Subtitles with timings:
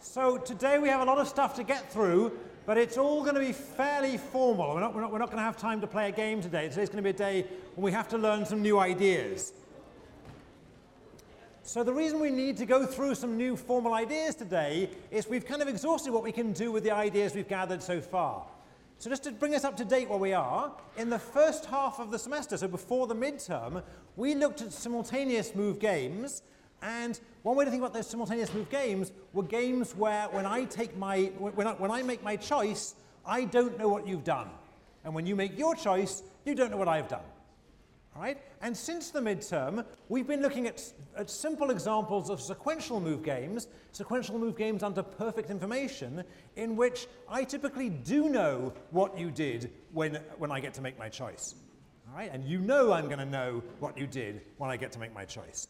[0.00, 3.34] So today we have a lot of stuff to get through, but it's all going
[3.34, 4.74] to be fairly formal.
[4.74, 6.68] We're not, we're not, we're not going to have time to play a game today.
[6.68, 9.52] Today's going to be a day when we have to learn some new ideas.
[11.62, 15.44] So the reason we need to go through some new formal ideas today is we've
[15.44, 18.46] kind of exhausted what we can do with the ideas we've gathered so far.
[18.98, 21.98] So just to bring us up to date where we are, in the first half
[21.98, 23.82] of the semester, so before the midterm,
[24.14, 26.42] we looked at simultaneous move games,
[26.82, 30.64] and one way to think about those simultaneous move games were games where when I
[30.64, 32.94] take my, when I, when I make my choice,
[33.24, 34.48] I don't know what you've done.
[35.04, 37.22] And when you make your choice, you don't know what I've done.
[38.14, 38.38] All right?
[38.62, 40.82] And since the midterm, we've been looking at,
[41.16, 46.24] at simple examples of sequential move games, sequential move games under perfect information,
[46.56, 50.98] in which I typically do know what you did when, when I get to make
[50.98, 51.54] my choice.
[52.08, 52.30] All right?
[52.32, 55.14] And you know I'm going to know what you did when I get to make
[55.14, 55.68] my choice.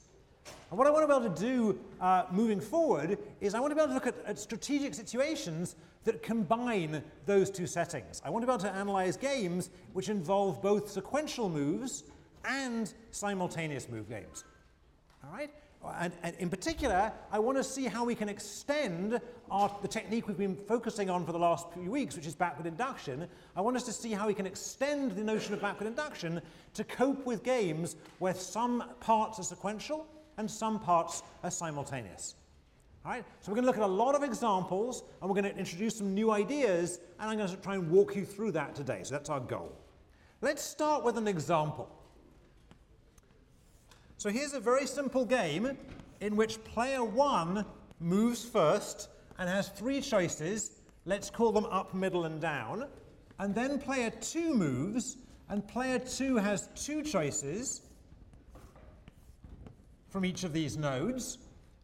[0.70, 3.70] And what I want to be able to do uh, moving forward is I want
[3.70, 8.20] to be able to look at, at, strategic situations that combine those two settings.
[8.24, 12.04] I want to be able to analyze games which involve both sequential moves
[12.44, 14.44] and simultaneous move games.
[15.24, 15.50] All right?
[16.00, 19.20] And, and, in particular, I want to see how we can extend
[19.52, 22.66] our, the technique we've been focusing on for the last few weeks, which is backward
[22.66, 23.28] induction.
[23.54, 26.42] I want us to see how we can extend the notion of backward induction
[26.74, 30.08] to cope with games where some parts are sequential
[30.38, 32.34] and some parts are simultaneous.
[33.04, 33.24] All right?
[33.40, 35.96] So we're going to look at a lot of examples, and we're going to introduce
[35.96, 39.00] some new ideas, and I'm going to try and walk you through that today.
[39.04, 39.72] So that's our goal.
[40.40, 41.88] Let's start with an example.
[44.18, 45.76] So here's a very simple game
[46.20, 47.64] in which player one
[48.00, 50.80] moves first and has three choices.
[51.04, 52.86] Let's call them up, middle, and down.
[53.38, 57.82] And then player two moves, and player two has two choices
[60.16, 61.36] from each of these nodes.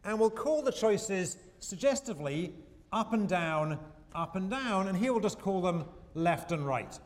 [0.04, 2.54] And we'll call the choices suggestively
[2.90, 3.78] up and down,
[4.14, 4.88] up and down.
[4.88, 6.98] And here we'll just call them left and right.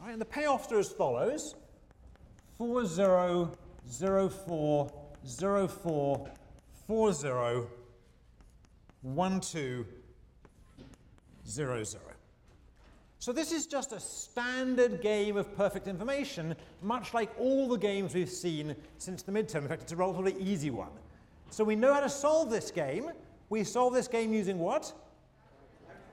[0.00, 1.54] All right, and the payoffs are as follows.
[2.56, 3.52] 4, 0,
[3.90, 4.90] 0, 4,
[5.26, 6.30] 0, 4,
[6.86, 7.68] 4, 0,
[9.02, 9.86] 1, 2,
[11.46, 12.07] 0, 0.
[13.20, 18.14] So this is just a standard game of perfect information, much like all the games
[18.14, 19.62] we've seen since the midterm.
[19.62, 20.92] In fact, it's a relatively easy one.
[21.50, 23.10] So we know how to solve this game.
[23.48, 24.92] We solve this game using what?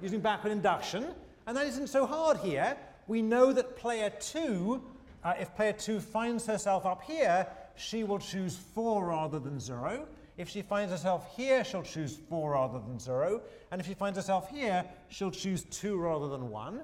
[0.02, 1.08] Using backward induction.
[1.46, 2.76] And that isn't so hard here.
[3.08, 4.82] We know that player 2
[5.26, 10.08] uh, if player 2 finds herself up here, she will choose 4 rather than 0.
[10.38, 13.42] If she finds herself here, she'll choose 4 rather than 0.
[13.72, 16.82] And if she finds herself here, she'll choose 2 rather than 1.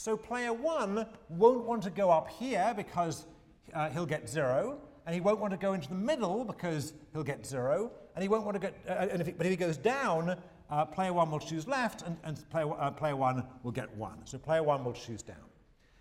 [0.00, 3.26] So player 1 won't want to go up here because
[3.74, 4.78] uh, he'll get 0.
[5.04, 7.90] And he won't want to go into the middle because he'll get 0.
[8.14, 10.36] And he won't want to get, uh, and if he, but if he goes down,
[10.70, 14.20] uh, player 1 will choose left, and, and player, uh, player 1 will get 1.
[14.24, 15.36] So player 1 will choose down.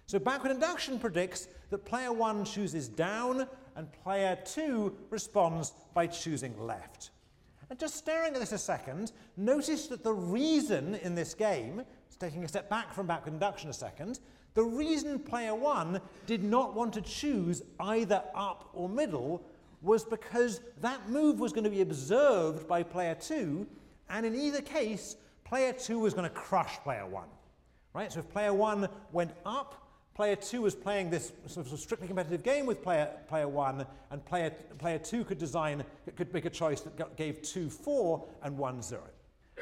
[0.05, 6.57] So backward induction predicts that player 1 chooses down and player 2 responds by choosing
[6.57, 7.11] left.
[7.69, 11.83] And just staring at this a second, notice that the reason in this game,
[12.17, 14.19] taking a step back from backward induction a second,
[14.53, 19.43] the reason player 1 did not want to choose either up or middle
[19.81, 23.65] was because that move was going to be observed by player 2,
[24.09, 27.23] and in either case, player 2 was going to crush player 1.
[27.93, 28.11] Right?
[28.11, 29.89] So if player 1 went up,
[30.19, 34.25] Player 2 was playing this sort of strictly competitive game with player, player 1, and
[34.25, 35.81] player, player 2 could design,
[36.17, 39.01] could make a choice that gave 2 4 and 1 0.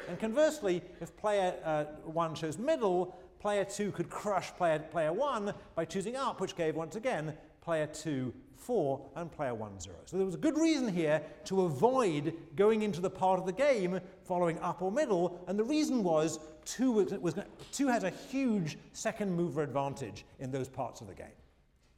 [0.08, 5.52] And conversely, if player uh, 1 chose middle, player 2 could crush player, player 1
[5.74, 9.94] by choosing up, which gave, once again, player 2 4 and player 1 0.
[10.06, 13.52] So there was a good reason here to avoid going into the part of the
[13.52, 17.34] game following up or middle, and the reason was 2, was, was,
[17.70, 21.26] two has a huge second mover advantage in those parts of the game.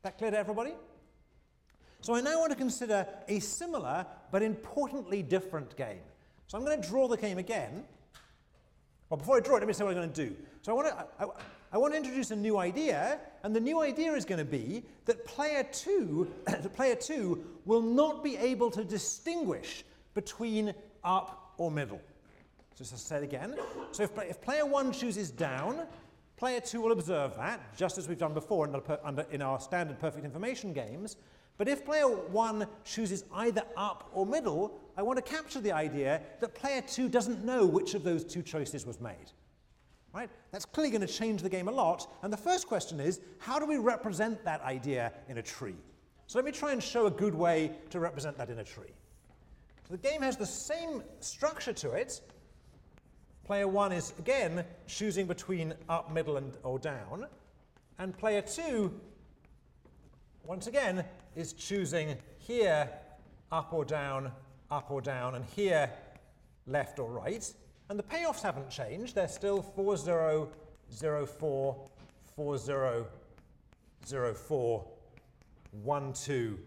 [0.02, 0.74] That clear to everybody?
[2.02, 6.02] So I now want to consider a similar but importantly different game.
[6.46, 7.84] So I'm going to draw the game again.
[9.10, 10.36] Well, before I draw it, let me say what I'm going to do.
[10.62, 11.26] So I want to, I,
[11.72, 14.84] I want to introduce a new idea, and the new idea is going to be
[15.04, 16.30] that player two,
[16.74, 19.84] player two will not be able to distinguish
[20.14, 20.72] between
[21.02, 22.00] up or middle.
[22.76, 23.56] So just say it again.
[23.90, 25.86] So if, if player one chooses down,
[26.36, 28.70] player two will observe that, just as we've done before
[29.04, 31.16] under, in our standard perfect information games.
[31.60, 36.22] But if player one chooses either up or middle, I want to capture the idea
[36.40, 39.30] that player two doesn't know which of those two choices was made.
[40.14, 40.30] Right?
[40.52, 42.10] That's clearly going to change the game a lot.
[42.22, 45.74] And the first question is, how do we represent that idea in a tree?
[46.28, 48.94] So let me try and show a good way to represent that in a tree.
[49.86, 52.22] So the game has the same structure to it,
[53.44, 57.26] Player 1 is, again, choosing between up, middle, and, or down.
[57.98, 58.98] And player 2,
[60.44, 61.04] once again,
[61.36, 62.88] is choosing here
[63.52, 64.32] up or down,
[64.70, 65.90] up or down, and here
[66.66, 67.52] left or right.
[67.88, 69.14] And the payoffs haven't changed.
[69.14, 70.48] They're still 4, 0,
[70.92, 71.90] 0, 4,
[72.36, 73.06] 4, 0,
[74.06, 74.86] 0, 4,
[75.82, 76.58] 1, 2,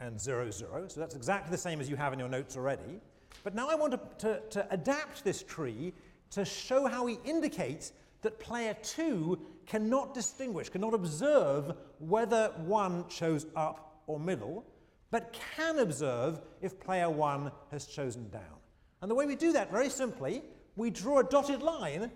[0.00, 0.88] and 0, 0.
[0.88, 3.00] So that's exactly the same as you have in your notes already.
[3.44, 5.92] But now I want to, to, to adapt this tree
[6.30, 7.92] to show how we indicate
[8.22, 14.64] that player 2 cannot distinguish, cannot observe whether 1 chose up or middle,
[15.10, 18.58] but can observe if player 1 has chosen down.
[19.00, 20.42] And the way we do that, very simply,
[20.76, 22.10] we draw a dotted line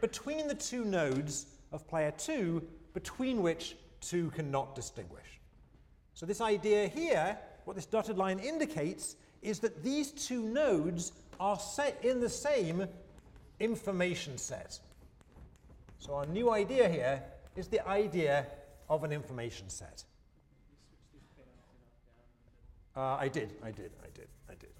[0.00, 2.62] between the two nodes of player 2,
[2.94, 5.40] between which 2 cannot distinguish.
[6.14, 11.58] So this idea here, what this dotted line indicates, is that these two nodes are
[11.58, 12.86] set in the same
[13.60, 14.78] information set.
[15.98, 17.22] So our new idea here
[17.56, 18.46] is the idea
[18.88, 20.04] of an information set.
[22.96, 24.70] Uh, I did, I did, I did, I did.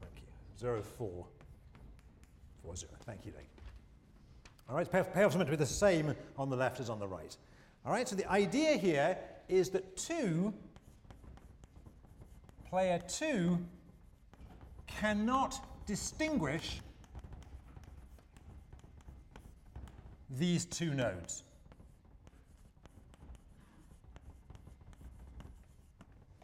[0.00, 0.28] Thank you.
[0.58, 1.26] Zero four
[2.62, 2.92] four zero.
[3.04, 3.42] Thank you, Dave.
[4.68, 7.06] All right, payoffs are meant to be the same on the left as on the
[7.06, 7.36] right.
[7.84, 9.16] All right, so the idea here
[9.48, 10.52] is that 2,
[12.68, 13.58] player 2,
[14.88, 16.80] cannot distinguish
[20.30, 21.44] these two nodes.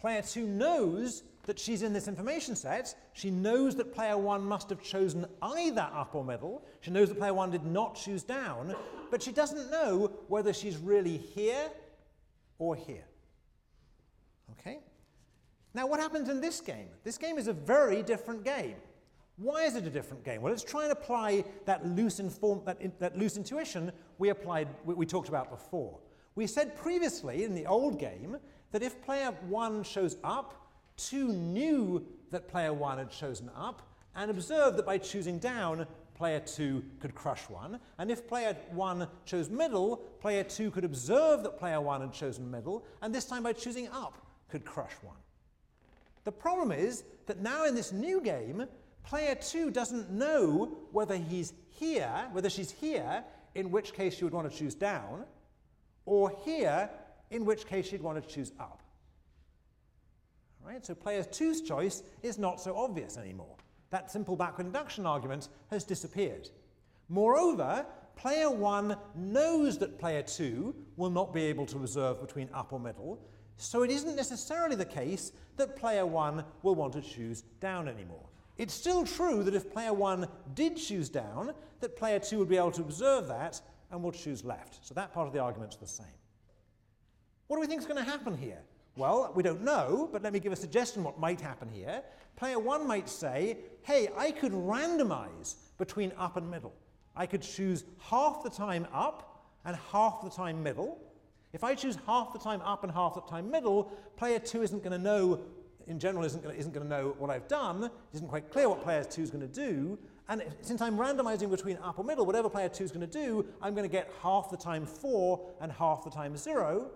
[0.02, 2.94] Player 2 knows that she's in this information set.
[3.12, 6.64] She knows that player 1 must have chosen either up or middle.
[6.81, 8.75] She knows that player 1 did not choose down,
[9.11, 11.70] but she doesn't know whether she's really here
[12.58, 13.05] or here.
[14.58, 14.81] Okay?
[15.75, 16.88] Now, what happens in this game?
[17.05, 18.76] This game is a very different game.
[19.42, 20.40] Why is it a different game?
[20.40, 24.68] Well, let's try and apply that loose, inform, that, in, that loose intuition we, applied,
[24.84, 25.98] we, we talked about before.
[26.36, 28.36] We said previously in the old game
[28.70, 33.82] that if player 1 shows up, 2 knew that player 1 had chosen up
[34.14, 37.80] and observed that by choosing down, player 2 could crush 1.
[37.98, 42.48] And if player 1 chose middle, player 2 could observe that player 1 had chosen
[42.48, 45.16] middle, and this time by choosing up, could crush 1.
[46.22, 48.68] The problem is that now in this new game,
[49.04, 54.32] player 2 doesn't know whether he's here, whether she's here, in which case she would
[54.32, 55.25] want to choose down,
[56.06, 56.88] or here,
[57.31, 58.82] in which case she'd want to choose up.
[60.64, 60.84] Right?
[60.84, 63.56] So player 2's choice is not so obvious anymore.
[63.90, 66.49] That simple backward induction argument has disappeared.
[67.08, 67.84] Moreover,
[68.16, 72.81] player 1 knows that player 2 will not be able to reserve between up or
[72.81, 73.20] middle,
[73.56, 78.25] so it isn't necessarily the case that player 1 will want to choose down anymore.
[78.62, 82.56] It's still true that if player 1 did choose down, that player 2 would be
[82.56, 83.61] able to observe that
[83.91, 84.87] and will choose left.
[84.87, 86.06] So that part of the argument's the same.
[87.49, 88.61] What do we think is going to happen here?
[88.94, 92.05] Well, we don't know, but let me give a suggestion what might happen here.
[92.37, 96.73] Player 1 might say, hey, I could randomize between up and middle.
[97.17, 101.03] I could choose half the time up and half the time middle.
[101.53, 104.85] If I choose half the time up and half the time middle, player 2 isn't
[104.85, 105.41] going to know
[105.87, 108.83] in general isn't going, isn't to know what I've done, it isn't quite clear what
[108.83, 112.25] player 2 is going to do, and if, since I'm randomizing between up or middle,
[112.25, 115.40] whatever player 2 is going to do, I'm going to get half the time 4
[115.61, 116.90] and half the time 0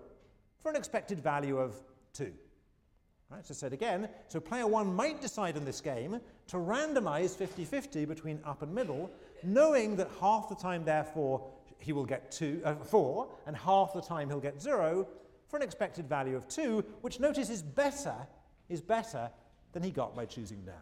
[0.59, 1.75] for an expected value of
[2.13, 2.31] 2.
[3.29, 8.07] Right, so said again, so player 1 might decide in this game to randomize 50-50
[8.07, 9.11] between up and middle,
[9.43, 11.45] knowing that half the time, therefore,
[11.79, 15.07] he will get two, uh, 4, and half the time he'll get 0,
[15.49, 18.15] for an expected value of 2, which notice is better
[18.69, 19.29] is better
[19.73, 20.75] than he got by choosing down.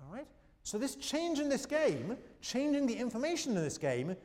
[0.00, 0.26] All right?
[0.62, 4.16] So this change in this game, changing the information in this game,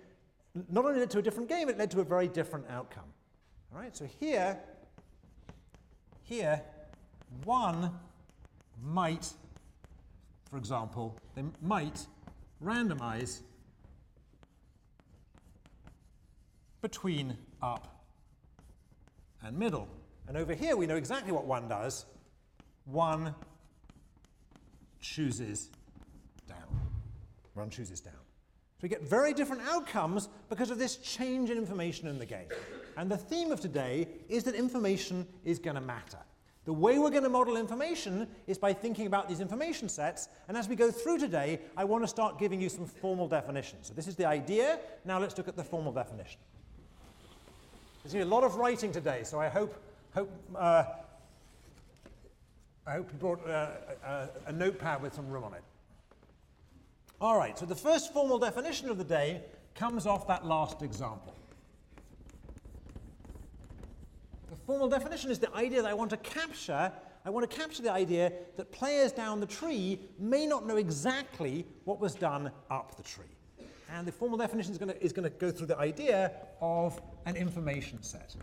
[0.69, 3.03] not only led to a different game, it led to a very different outcome.
[3.73, 3.95] All right?
[3.95, 4.57] So here,
[6.23, 6.61] here,
[7.43, 7.91] one
[8.83, 9.31] might,
[10.49, 12.05] for example, they might
[12.63, 13.41] randomize
[16.81, 18.03] between up
[19.43, 19.87] and middle.
[20.27, 22.05] And over here, we know exactly what one does
[22.91, 23.35] one
[24.99, 25.69] chooses
[26.47, 26.81] down.
[27.53, 28.13] One chooses down.
[28.13, 32.47] So we get very different outcomes because of this change in information in the game.
[32.95, 36.19] And the theme of today is that information is going to matter.
[36.65, 40.27] The way we're going to model information is by thinking about these information sets.
[40.47, 43.87] And as we go through today, I want to start giving you some formal definitions.
[43.87, 44.79] So this is the idea.
[45.05, 46.39] Now let's look at the formal definition.
[48.03, 49.75] There's going to be a lot of writing today, so I hope,
[50.13, 50.83] hope uh,
[52.87, 53.71] I hope you brought uh,
[54.05, 55.63] a, a notepad with some room on it.
[57.19, 59.41] All right, so the first formal definition of the day
[59.75, 61.33] comes off that last example.
[64.49, 66.91] The formal definition is the idea that I want to capture.
[67.25, 71.65] I want to capture the idea that players down the tree may not know exactly
[71.83, 73.25] what was done up the tree.
[73.93, 77.01] And the formal definition is going to, is going to go through the idea of
[77.25, 78.35] an information set.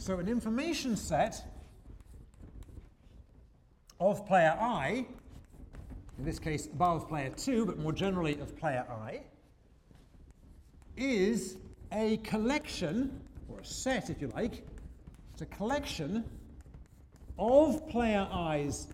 [0.00, 1.44] So an information set
[4.00, 5.04] of player i,
[6.18, 9.20] in this case above player 2, but more generally of player i,
[10.96, 11.58] is
[11.92, 14.64] a collection, or a set if you like,
[15.34, 16.24] it's a collection
[17.38, 18.88] of player i's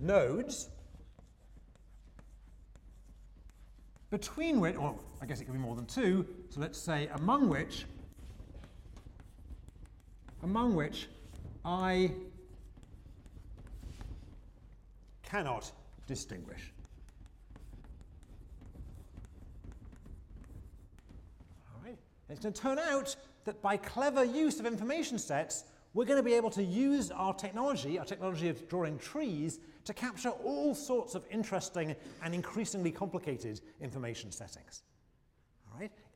[0.00, 0.70] nodes
[4.08, 7.48] between which, or I guess it could be more than two, so let's say among
[7.48, 7.84] which,
[10.42, 11.08] among which
[11.64, 12.12] I
[15.22, 15.70] cannot
[16.06, 16.72] distinguish.
[21.74, 21.98] All right.
[22.30, 23.14] It's going to turn out
[23.44, 25.64] that by clever use of information sets,
[25.94, 29.92] we're going to be able to use our technology, our technology of drawing trees, to
[29.94, 34.82] capture all sorts of interesting and increasingly complicated information settings.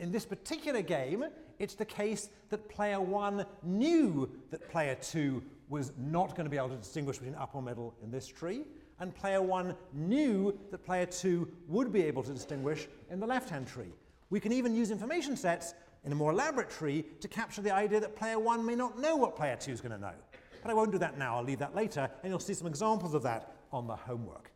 [0.02, 1.24] In this particular game,
[1.60, 6.56] it's the case that player one knew that player two was not going to be
[6.56, 8.64] able to distinguish between up or middle in this tree,
[8.98, 13.68] and player one knew that player two would be able to distinguish in the left-hand
[13.68, 13.92] tree.
[14.28, 15.72] We can even use information sets
[16.04, 19.14] in a more elaborate tree to capture the idea that player one may not know
[19.14, 20.14] what player two is going to know.
[20.62, 23.14] But I won't do that now, I'll leave that later, and you'll see some examples
[23.14, 24.50] of that on the homework.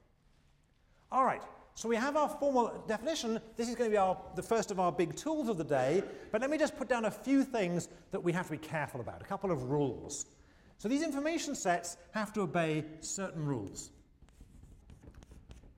[1.13, 1.43] All right,
[1.77, 3.39] so we have our formal definition.
[3.55, 6.03] This is going to be our, the first of our big tools of the day,
[6.33, 9.03] but let me just put down a few things that we have to be careful
[9.03, 10.25] about, a couple of rules.
[10.79, 13.91] So these information sets have to obey certain rules.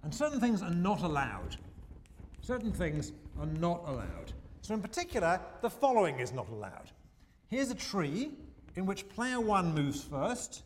[0.04, 1.56] And certain things are not allowed.
[2.42, 4.32] Certain things are not allowed.
[4.62, 6.92] So in particular, the following is not allowed.
[7.48, 8.30] Here's a tree
[8.76, 10.62] in which player 1 moves first,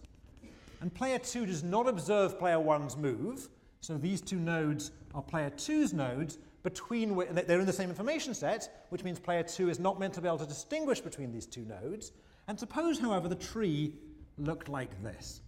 [0.82, 3.48] and player 2 does not observe player 1's move,
[3.82, 8.86] so these two nodes are player 2's nodes, between they're in the same information set,
[8.90, 11.64] which means player 2 is not meant to be able to distinguish between these two
[11.64, 12.12] nodes.
[12.46, 13.94] And suppose, however, the tree
[14.38, 15.40] looked like this.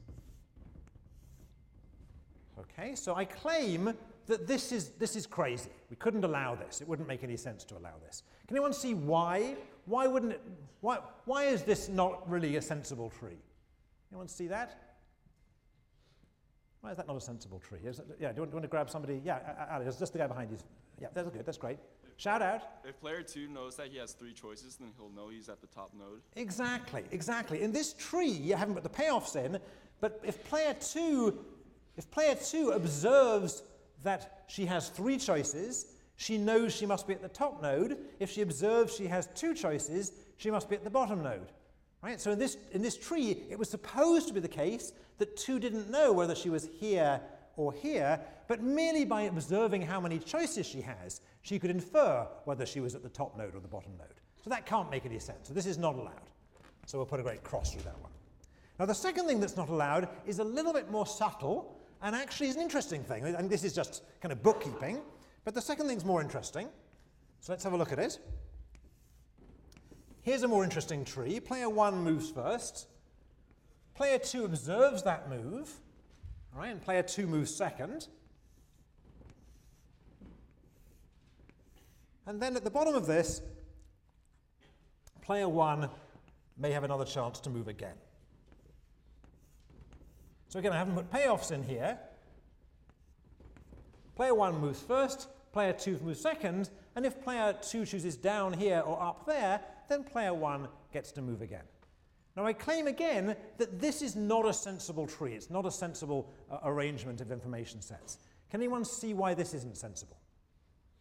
[2.58, 3.94] Okay, so I claim
[4.26, 5.70] that this is, this is crazy.
[5.88, 6.80] We couldn't allow this.
[6.80, 8.24] It wouldn't make any sense to allow this.
[8.48, 9.54] Can anyone see why?
[9.86, 10.42] Why wouldn't it,
[10.80, 13.38] why, why is this not really a sensible tree?
[14.10, 14.83] Anyone see that?
[16.84, 17.78] Why is that not a sensible tree?
[17.82, 19.22] Is it, yeah, do you, want, do you, want, to grab somebody?
[19.24, 19.38] Yeah,
[19.70, 20.58] Alex, just the guy behind you.
[21.00, 21.46] Yeah, that's good.
[21.46, 21.78] That's great.
[22.18, 22.60] Shout out.
[22.86, 25.66] If player two knows that he has three choices, then he'll know he's at the
[25.68, 26.20] top node.
[26.36, 27.62] Exactly, exactly.
[27.62, 29.58] In this tree, you haven't put the payoffs in,
[30.02, 31.42] but if player two,
[31.96, 33.62] if player two observes
[34.02, 35.86] that she has three choices,
[36.16, 37.96] she knows she must be at the top node.
[38.20, 41.48] If she observes she has two choices, she must be at the bottom node.
[42.04, 42.20] Right?
[42.20, 45.58] So in this, in this tree, it was supposed to be the case that 2
[45.58, 47.18] didn't know whether she was here
[47.56, 52.66] or here, but merely by observing how many choices she has, she could infer whether
[52.66, 54.20] she was at the top node or the bottom node.
[54.42, 55.48] So that can't make any sense.
[55.48, 56.28] So this is not allowed.
[56.84, 58.12] So we'll put a great cross through that one.
[58.78, 62.48] Now the second thing that's not allowed is a little bit more subtle and actually
[62.48, 63.24] is an interesting thing.
[63.24, 65.00] And this is just kind of bookkeeping.
[65.44, 66.68] But the second thing's more interesting.
[67.40, 68.18] So let's have a look at it.
[70.24, 71.38] Here's a more interesting tree.
[71.38, 72.88] Player one moves first.
[73.94, 75.70] Player two observes that move.
[76.54, 78.08] All right, and player two moves second.
[82.26, 83.42] And then at the bottom of this,
[85.20, 85.90] player one
[86.56, 87.96] may have another chance to move again.
[90.48, 91.98] So again, I haven't put payoffs in here.
[94.16, 98.80] Player one moves first, player two moves second, and if player two chooses down here
[98.80, 101.64] or up there, then player one gets to move again.
[102.36, 105.34] Now I claim again that this is not a sensible tree.
[105.34, 108.18] It's not a sensible uh, arrangement of information sets.
[108.50, 110.16] Can anyone see why this isn't sensible?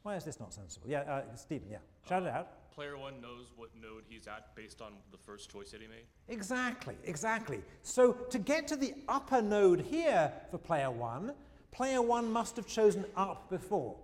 [0.03, 0.87] Why is this not sensible?
[0.89, 1.77] Yeah, uh, Stephen, yeah.
[2.07, 2.71] Shout it out.
[2.75, 6.05] Player one knows what node he's at based on the first choice that he made.
[6.27, 7.61] Exactly, exactly.
[7.83, 11.33] So to get to the upper node here for player one,
[11.71, 13.95] player one must have chosen up before.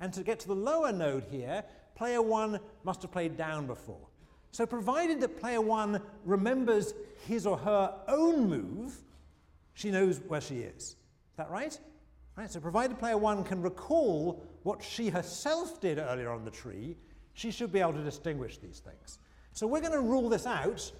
[0.00, 1.62] And to get to the lower node here,
[1.94, 4.07] player one must have played down before.
[4.52, 6.94] So provided that player one remembers
[7.26, 8.96] his or her own move,
[9.74, 10.82] she knows where she is.
[10.82, 10.96] Is
[11.36, 11.78] that right?
[12.36, 16.96] Right, so provided player one can recall what she herself did earlier on the tree,
[17.34, 19.18] she should be able to distinguish these things.
[19.52, 20.90] So we're going to rule this out,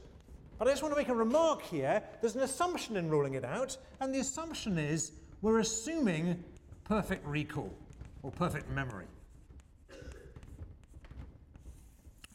[0.58, 2.02] but I just want to make a remark here.
[2.20, 5.12] There's an assumption in ruling it out, and the assumption is
[5.42, 6.42] we're assuming
[6.84, 7.72] perfect recall
[8.22, 9.06] or perfect memory.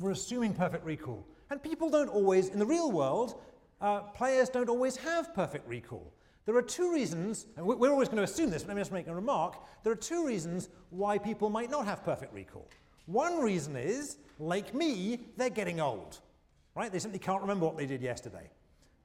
[0.03, 1.25] We're assuming perfect recall.
[1.49, 3.41] And people don't always, in the real world,
[3.79, 6.11] uh, players don't always have perfect recall.
[6.45, 8.91] There are two reasons, and we're always going to assume this, but let me just
[8.91, 9.55] make a remark.
[9.81, 12.67] There are two reasons why people might not have perfect recall.
[13.05, 16.19] One reason is, like me, they're getting old.
[16.75, 16.91] Right?
[16.91, 18.49] They simply can't remember what they did yesterday.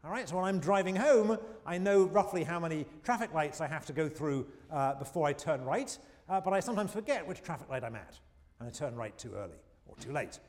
[0.05, 3.69] All right, so when I'm driving home, I know roughly how many traffic lights I
[3.69, 5.97] have to go through uh, before I turn right,
[6.29, 8.19] uh, but I sometimes forget which traffic light I'm at,
[8.59, 10.41] and I turn right too early or too late.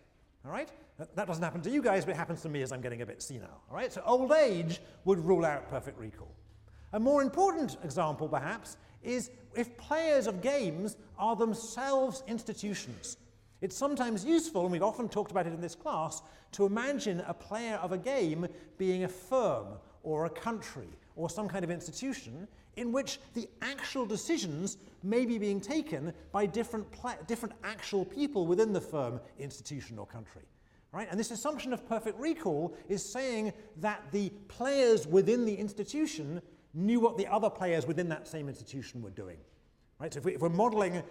[0.49, 0.69] All right?
[0.97, 3.05] That doesn't happen to you guys, but it happens to me as I'm getting a
[3.05, 3.61] bit senile.
[3.69, 3.93] All right?
[3.93, 6.35] So old age would rule out perfect recall.
[6.93, 13.17] A more important example, perhaps, is if players of games are themselves institutions.
[13.61, 17.33] It's sometimes useful, and we've often talked about it in this class, to imagine a
[17.33, 18.47] player of a game
[18.79, 19.67] being a firm
[20.01, 22.47] or a country or some kind of institution
[22.79, 26.87] in which the actual decisions may be being taken by different,
[27.27, 30.43] different actual people within the firm, institution, or country.
[30.93, 31.07] Right?
[31.11, 36.41] And this assumption of perfect recall is saying that the players within the institution
[36.73, 39.37] knew what the other players within that same institution were doing.
[39.99, 40.13] Right?
[40.13, 41.03] So if, we, are modeling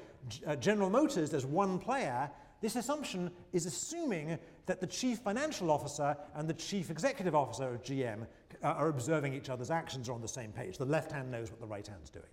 [0.47, 2.31] uh, General Motors as one player,
[2.63, 7.83] this assumption is assuming that the chief financial officer and the chief executive officer of
[7.83, 8.27] GM
[8.63, 10.79] uh, are observing each other's actions are on the same page.
[10.79, 12.25] The left hand knows what the right hand's doing.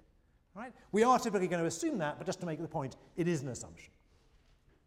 [0.55, 0.74] Right?
[0.91, 3.41] We are typically going to assume that, but just to make the point, it is
[3.41, 3.91] an assumption.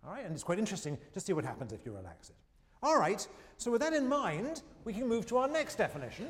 [0.04, 0.25] All right?
[0.25, 2.37] And it's quite interesting to see what happens if you relax it.
[2.83, 3.26] All right,
[3.57, 6.28] so with that in mind, we can move to our next definition.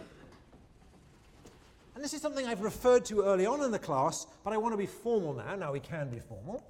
[1.95, 4.73] And this is something I've referred to early on in the class, but I want
[4.73, 5.55] to be formal now.
[5.57, 6.65] Now we can be formal.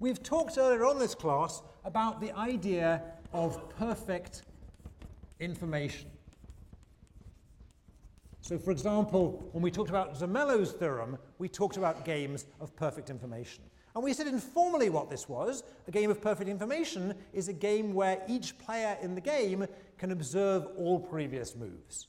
[0.00, 4.42] We've talked earlier on this class about the idea of perfect
[5.38, 6.10] information.
[8.42, 13.08] So, for example, when we talked about Zermelo's theorem, we talked about games of perfect
[13.08, 13.62] information.
[13.94, 15.62] And we said informally what this was.
[15.86, 19.64] A game of perfect information is a game where each player in the game
[19.96, 22.08] can observe all previous moves.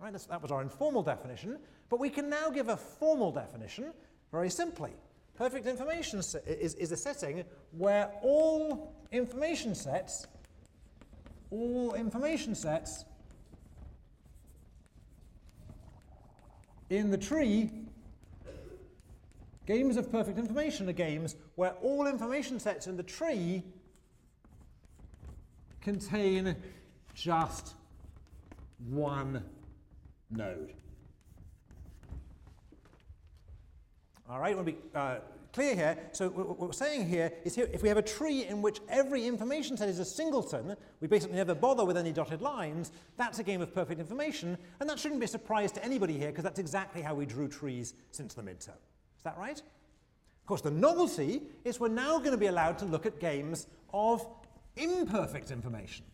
[0.00, 3.92] Right, that was our informal definition, but we can now give a formal definition
[4.32, 4.90] very simply.
[5.36, 6.34] Perfect information is,
[6.74, 10.26] is a setting where all information sets,
[11.50, 13.04] all information sets
[16.90, 17.70] in the tree
[19.68, 23.62] Games of perfect information are games where all information sets in the tree
[25.82, 26.56] contain
[27.12, 27.74] just
[28.88, 29.44] one
[30.30, 30.72] node.
[34.26, 35.16] All right, to be uh,
[35.52, 35.98] clear here.
[36.12, 39.26] So what we're saying here is here, if we have a tree in which every
[39.26, 43.42] information set is a singleton, we basically never bother with any dotted lines, that's a
[43.42, 46.58] game of perfect information, and that shouldn't be a surprise to anybody here because that's
[46.58, 48.78] exactly how we drew trees since the midterm.
[49.16, 49.58] Is that right?
[49.58, 53.66] Of course, the novelty is we're now going to be allowed to look at games
[53.92, 54.26] of
[54.76, 56.04] imperfect information.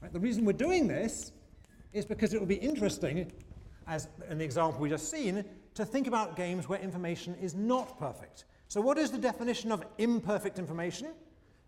[0.00, 0.12] Right?
[0.12, 1.32] The reason we're doing this
[1.92, 3.30] is because it will be interesting,
[3.86, 5.44] as in the example we just seen,
[5.76, 8.44] to think about games where information is not perfect.
[8.68, 11.08] So what is the definition of imperfect information?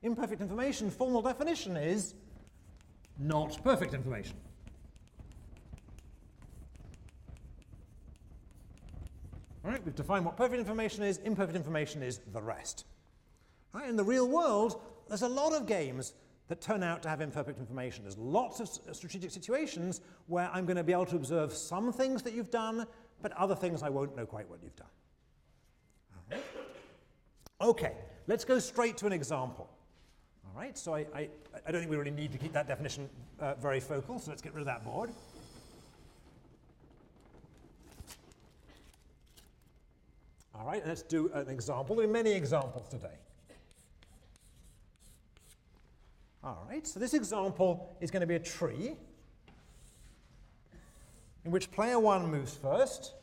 [0.02, 2.14] Imperfect information, formal definition is
[3.18, 4.36] not perfect information.
[9.64, 11.18] All right, we've defined what perfect information is.
[11.18, 12.86] Imperfect information is the rest.
[13.74, 16.14] Right, in the real world, there's a lot of games
[16.48, 18.04] that turn out to have imperfect information.
[18.04, 22.22] There's lots of strategic situations where I'm going to be able to observe some things
[22.22, 22.86] that you've done,
[23.22, 24.86] but other things I won't know quite what you've done.
[26.30, 26.42] Right.
[27.60, 27.92] Okay,
[28.26, 29.68] let's go straight to an example.
[30.44, 31.28] All right, so I, I,
[31.66, 33.08] I don't think we really need to keep that definition
[33.40, 35.10] uh, very focal, so let's get rid of that board.
[40.54, 41.96] All right, let's do an example.
[41.96, 43.16] There are many examples today.
[46.42, 48.96] All right, so this example is going to be a tree
[51.48, 53.14] in which player one moves first.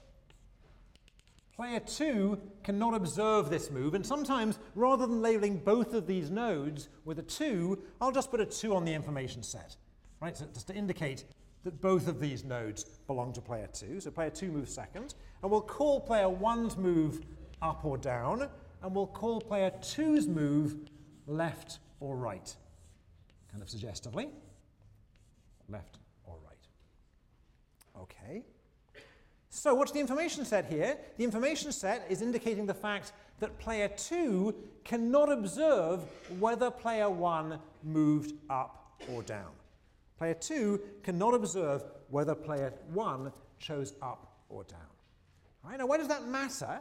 [1.56, 6.90] Player two cannot observe this move, and sometimes rather than labeling both of these nodes
[7.06, 9.76] with a two, I'll just put a two on the information set,
[10.24, 10.36] right?
[10.36, 11.24] So just to indicate
[11.66, 14.00] that both of these nodes belong to player two.
[14.00, 17.22] So player two moves second, and we'll call player one's move
[17.62, 18.50] up or down,
[18.82, 20.78] and we'll call player two's move
[21.28, 22.56] left or right,
[23.52, 24.30] kind of suggestively,
[25.70, 26.00] left.
[28.02, 28.44] Okay.
[29.50, 30.98] So what's the information set here?
[31.18, 34.54] The information set is indicating the fact that player 2
[34.84, 36.02] cannot observe
[36.40, 39.52] whether player 1 moved up or down.
[40.18, 44.80] Player 2 cannot observe whether player 1 chose up or down.
[45.64, 46.80] All right, now why does that matter?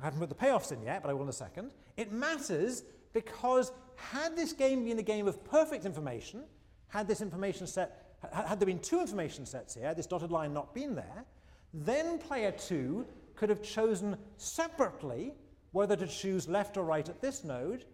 [0.00, 1.72] I haven't put the payoffs in yet, but I will in a second.
[1.96, 6.44] It matters because had this game been a game of perfect information,
[6.88, 10.74] had this information set, had there been two information sets here, this dotted line not
[10.74, 11.24] been there,
[11.72, 15.34] then player 2 could have chosen separately
[15.72, 17.84] whether to choose left or right at this node,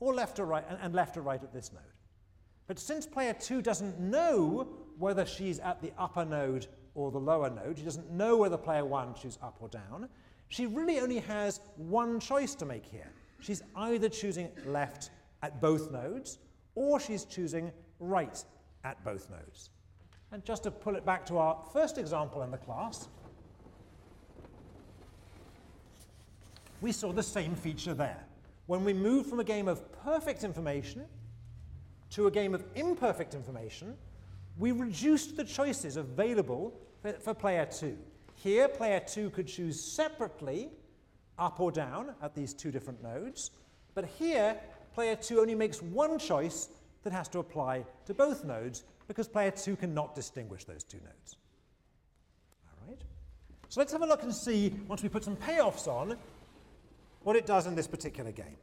[0.00, 1.82] or left or right, and, left or right at this node.
[2.66, 4.68] But since player 2 doesn't know
[4.98, 8.84] whether she's at the upper node or the lower node, she doesn't know whether player
[8.84, 10.08] 1 chooses up or down,
[10.48, 13.10] she really only has one choice to make here.
[13.40, 15.10] She's either choosing left
[15.42, 16.38] at both nodes,
[16.74, 18.44] or she's choosing right
[18.84, 19.70] at both nodes.
[20.32, 23.08] And just to pull it back to our first example in the class,
[26.80, 28.24] we saw the same feature there.
[28.66, 31.04] When we moved from a game of perfect information
[32.10, 33.96] to a game of imperfect information,
[34.58, 37.96] we reduced the choices available for, for player 2.
[38.34, 40.70] Here, player 2 could choose separately
[41.38, 43.50] up or down at these two different nodes,
[43.94, 44.56] but here,
[44.94, 46.68] player 2 only makes one choice
[47.02, 51.36] that has to apply to both nodes because player 2 cannot distinguish those two nodes.
[52.66, 53.00] All right?
[53.68, 56.16] So let's have a look and see, once we put some payoffs on,
[57.22, 58.56] what it does in this particular game.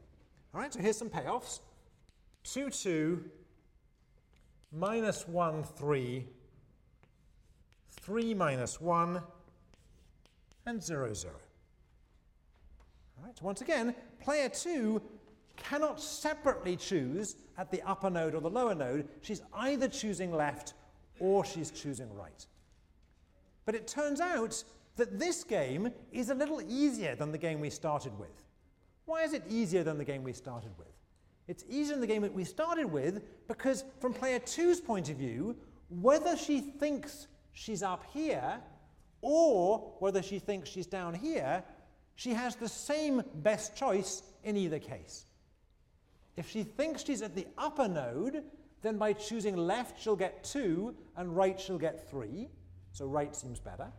[0.54, 1.60] All right, so here's some payoffs.
[2.44, 3.24] 2, 2,
[4.72, 6.26] minus 1, 3,
[8.02, 9.22] 3 minus 1,
[10.66, 11.34] and 0, 0.
[13.18, 15.02] All right, so once again, player 2
[15.60, 19.08] cannot separately choose at the upper node or the lower node.
[19.22, 20.74] She's either choosing left
[21.20, 22.46] or she's choosing right.
[23.66, 24.64] But it turns out
[24.96, 28.44] that this game is a little easier than the game we started with.
[29.06, 30.88] Why is it easier than the game we started with?
[31.48, 35.18] It's easier than the game that we started with because from player two's point of
[35.18, 35.56] view,
[35.90, 38.60] whether she thinks she's up here
[39.22, 41.64] or whether she thinks she's down here,
[42.16, 45.26] she has the same best choice in either case.
[46.40, 48.44] If she thinks she's at the upper node,
[48.82, 52.48] then by choosing left she'll get 2 and right she'll get 3,
[52.94, 53.92] so right seems better.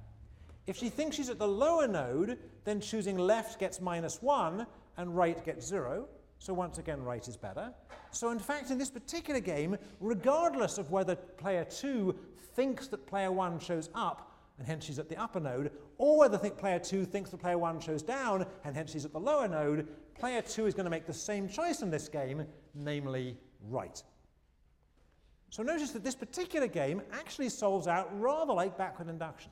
[0.66, 5.14] If she thinks she's at the lower node, then choosing left gets minus 1 and
[5.14, 6.08] right gets 0.
[6.38, 7.74] So once again, right is better.
[8.10, 12.16] So in fact, in this particular game, regardless of whether player 2
[12.54, 16.38] thinks that player 1 shows up, and hence she's at the upper node, or whether
[16.38, 19.88] player 2 thinks that player 1 shows down, and hence she's at the lower node,
[20.20, 23.36] player 2 is going to make the same choice in this game, namely
[23.68, 24.02] right.
[25.48, 29.50] So notice that this particular game actually solves out rather like backward induction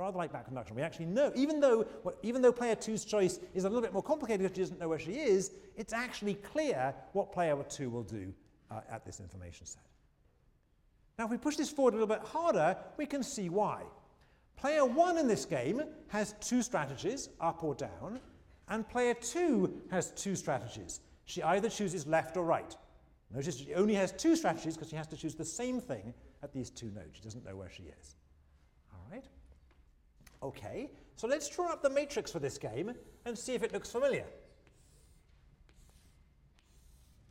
[0.00, 0.74] rather like back induction.
[0.74, 3.92] We actually know, even though, well, even though player two's choice is a little bit
[3.92, 7.90] more complicated because she doesn't know where she is, it's actually clear what player two
[7.90, 8.32] will do
[8.70, 9.82] uh, at this information set.
[11.18, 13.82] Now, if we push this forward a little bit harder, we can see why.
[14.56, 18.20] Player one in this game has two strategies, up or down,
[18.70, 21.00] and player two has two strategies.
[21.26, 22.74] She either chooses left or right.
[23.32, 26.52] Notice she only has two strategies because she has to choose the same thing at
[26.52, 27.16] these two nodes.
[27.16, 28.16] She doesn't know where she is.
[28.92, 29.24] All right?
[30.42, 32.92] Okay, so let's draw up the matrix for this game
[33.26, 34.24] and see if it looks familiar.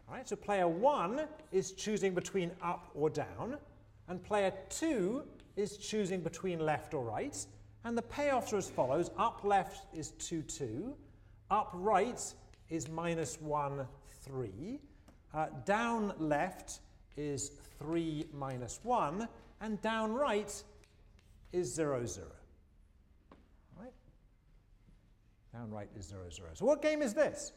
[0.07, 1.21] All right, so player one
[1.51, 3.57] is choosing between up or down,
[4.07, 5.23] and player two
[5.55, 7.45] is choosing between left or right.
[7.83, 9.09] And the payoffs are as follows.
[9.17, 10.95] Up left is 2, 2.
[11.51, 12.21] Up right
[12.69, 13.87] is minus 1,
[14.23, 14.79] 3.
[15.33, 16.79] Uh, down left
[17.17, 19.27] is 3 minus 1.
[19.61, 20.63] And down right
[21.51, 22.27] is 0, 0.
[25.53, 26.49] Down right is 0, 0.
[26.53, 27.53] So what game is this?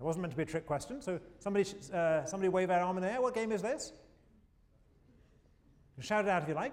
[0.00, 2.96] It wasn't meant to be a trick question, so somebody, uh, somebody wave their arm
[2.96, 3.20] in the air.
[3.20, 3.92] What game is this?
[6.00, 6.72] Shout it out if you like.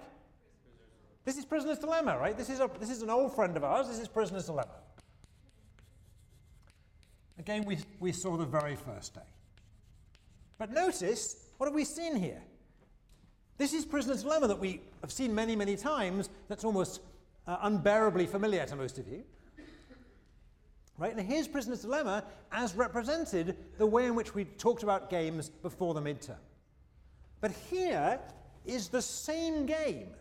[1.28, 2.34] This is Prisoner's Dilemma, right?
[2.34, 3.86] This is, a, this is an old friend of ours.
[3.86, 4.72] This is Prisoner's Dilemma.
[7.38, 9.28] A game we, we saw the very first day.
[10.56, 12.40] But notice, what have we seen here?
[13.58, 16.30] This is Prisoner's Dilemma that we have seen many, many times.
[16.48, 17.02] That's almost
[17.46, 19.22] uh, unbearably familiar to most of you.
[20.96, 21.14] Right?
[21.14, 25.92] And here's Prisoner's Dilemma as represented the way in which we talked about games before
[25.92, 26.40] the midterm.
[27.42, 28.18] But here
[28.64, 30.14] is the same game.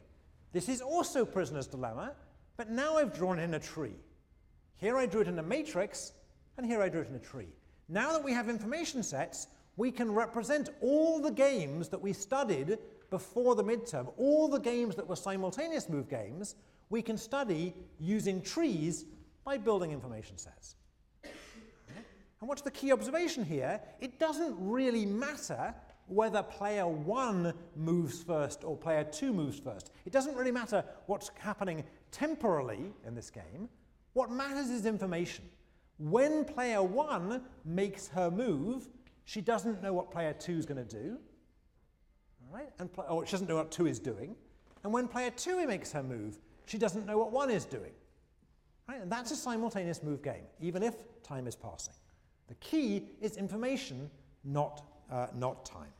[0.58, 2.13] This is also Prisoner's Dilemma,
[2.56, 3.93] but now I've drawn in a tree.
[4.78, 6.13] Here I drew it in a matrix,
[6.58, 7.50] and here I drew it in a tree.
[7.89, 12.80] Now that we have information sets, we can represent all the games that we studied
[13.12, 16.56] before the midterm, all the games that were simultaneous move games,
[16.89, 19.06] we can study using trees
[19.46, 20.74] by building information sets.
[21.24, 23.80] And what's the key observation here?
[24.00, 25.76] It doesn't really matter
[26.08, 29.91] whether player one moves first or player two moves first.
[30.06, 33.70] It doesn't really matter what's happening temporally in this game.
[34.13, 35.46] What matters is information.
[36.00, 38.88] When player one makes her move,
[39.26, 41.17] she doesn't know what player two is going to do.
[42.50, 42.70] Right?
[42.80, 44.36] And or she doesn't know what two is doing.
[44.84, 47.91] And when player two makes her move, she doesn't know what one is doing.
[48.88, 49.02] Right?
[49.02, 51.93] And that's a simultaneous move game, even if time is passing.
[52.48, 54.10] The key is information,
[54.46, 55.91] not, uh, not time.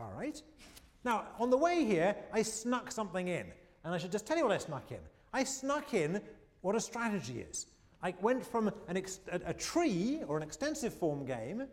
[0.00, 0.40] All right?
[1.04, 3.46] Now, on the way here, I snuck something in.
[3.84, 4.98] And I should just tell you what I snuck in.
[5.32, 6.20] I snuck in
[6.60, 7.66] what a strategy is.
[8.02, 9.02] I went from a,
[9.46, 11.66] a tree or an extensive form game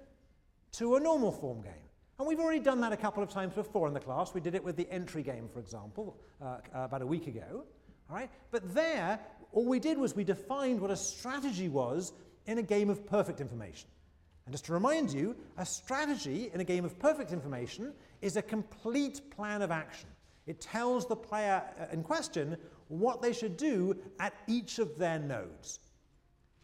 [0.73, 1.73] to a normal form game.
[2.17, 4.33] And we've already done that a couple of times before in the class.
[4.33, 7.65] We did it with the entry game, for example, uh, uh, about a week ago.
[8.09, 8.29] All right?
[8.51, 9.19] But there,
[9.51, 12.13] all we did was we defined what a strategy was
[12.45, 13.89] in a game of perfect information.
[14.45, 18.41] And just to remind you, a strategy in a game of perfect information is a
[18.41, 20.09] complete plan of action.
[20.47, 25.19] It tells the player uh, in question what they should do at each of their
[25.19, 25.79] nodes.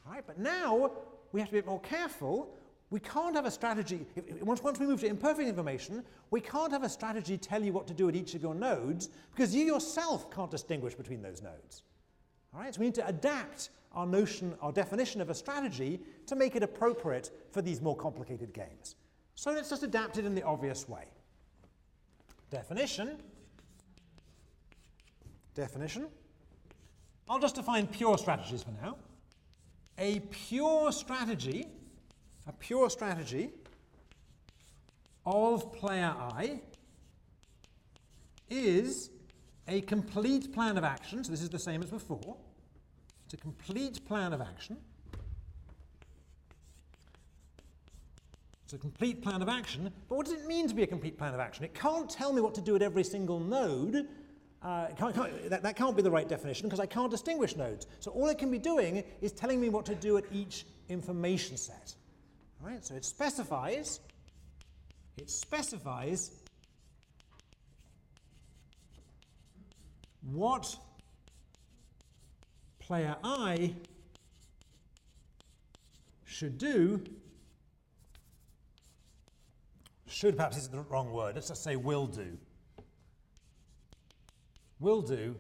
[0.06, 0.92] Right, but now
[1.32, 2.56] we have to be a bit more careful.
[2.90, 6.72] We can't have a strategy, if, once, once we move to imperfect information, we can't
[6.72, 9.64] have a strategy tell you what to do at each of your nodes because you
[9.66, 11.84] yourself can't distinguish between those nodes.
[12.54, 16.36] All right, so we need to adapt our notion, our definition of a strategy to
[16.36, 18.96] make it appropriate for these more complicated games.
[19.36, 21.06] So let's just adapt it in the obvious way.
[22.52, 23.18] Definition.
[25.56, 26.08] Definition.
[27.30, 28.98] I'll just define pure strategies for now.
[29.98, 31.66] A pure strategy,
[32.48, 33.52] a pure strategy
[35.26, 36.60] of player I
[38.50, 39.12] is
[39.68, 42.36] a complete plan of action, so this is the same as before,
[43.26, 44.78] it's a complete plan of action.
[48.72, 51.18] It's a complete plan of action, but what does it mean to be a complete
[51.18, 51.66] plan of action?
[51.66, 54.08] It can't tell me what to do at every single node.
[54.62, 57.86] Uh, can't, can't, that, that can't be the right definition because I can't distinguish nodes.
[58.00, 61.58] So all it can be doing is telling me what to do at each information
[61.58, 61.94] set.
[62.64, 64.00] All right, so it specifies,
[65.18, 66.32] it specifies
[70.32, 70.78] what
[72.80, 73.74] player I
[76.24, 77.02] should do,
[80.12, 82.38] should perhaps is the wrong word, let's just say will do.
[84.80, 85.36] Will do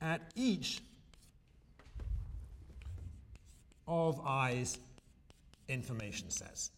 [0.00, 0.80] at each
[3.88, 4.78] of I's
[5.68, 6.70] information sets.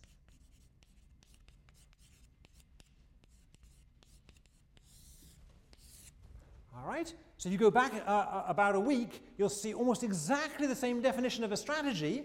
[6.77, 7.12] All right?
[7.38, 11.01] So you go back uh, uh, about a week, you'll see almost exactly the same
[11.01, 12.25] definition of a strategy,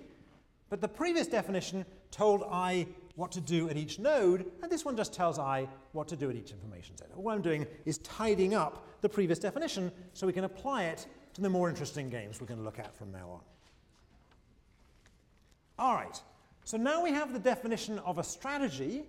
[0.69, 4.97] but the previous definition told I what to do at each node, and this one
[4.97, 7.15] just tells I what to do at each information set.
[7.15, 11.41] What I'm doing is tidying up the previous definition so we can apply it to
[11.41, 13.39] the more interesting games we're going to look at from now on.
[15.77, 16.19] All right,
[16.63, 19.03] so now we have the definition of a strategy.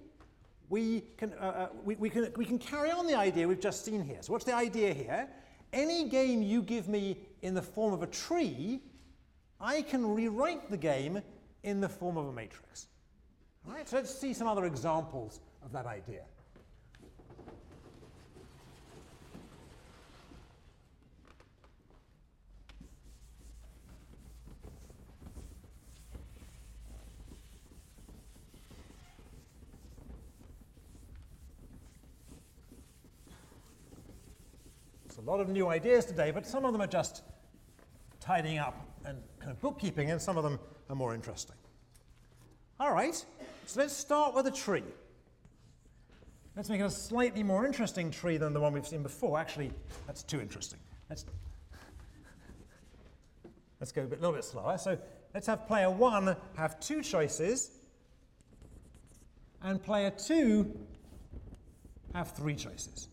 [0.68, 3.84] We can, uh, uh, we, we, can, we can carry on the idea we've just
[3.84, 4.18] seen here.
[4.20, 5.28] So what's the idea here?
[5.74, 8.80] any game you give me in the form of a tree,
[9.60, 11.20] I can rewrite the game
[11.62, 12.86] in the form of a matrix.
[13.66, 16.22] Right, so let's see some other examples of that idea.
[35.06, 37.22] It's a lot of new ideas today, but some of them are just
[38.20, 38.74] tidying up
[39.04, 40.58] and kind of bookkeeping, and some of them
[40.90, 41.56] are more interesting.
[42.80, 43.24] All right,
[43.66, 44.82] so let's start with a tree.
[46.56, 49.38] Let's make it a slightly more interesting tree than the one we've seen before.
[49.38, 49.72] Actually,
[50.06, 50.78] that's too interesting.
[51.10, 51.24] Let's,
[53.80, 54.78] let's go a bit, little bit slower.
[54.78, 54.96] So
[55.32, 57.70] let's have player one have two choices,
[59.62, 60.78] and player two
[62.14, 63.08] have three choices.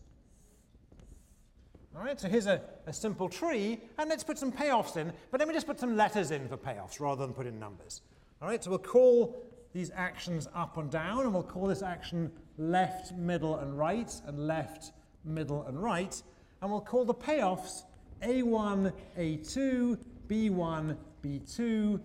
[1.96, 5.40] All right, so here's a, a simple tree, and let's put some payoffs in, but
[5.40, 8.00] let me just put some letters in for payoffs rather than put in numbers.
[8.40, 12.30] All right, so we'll call these actions up and down, and we'll call this action
[12.58, 14.92] left, middle, and right, and left,
[15.24, 16.22] middle, and right,
[16.60, 17.82] and we'll call the payoffs
[18.22, 22.00] A1, A2, B1, B2,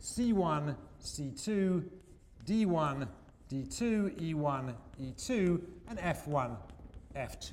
[0.00, 1.84] C1, C2,
[2.46, 3.08] D1,
[3.50, 6.56] D2, E1, E2, and F1,
[7.16, 7.52] F2.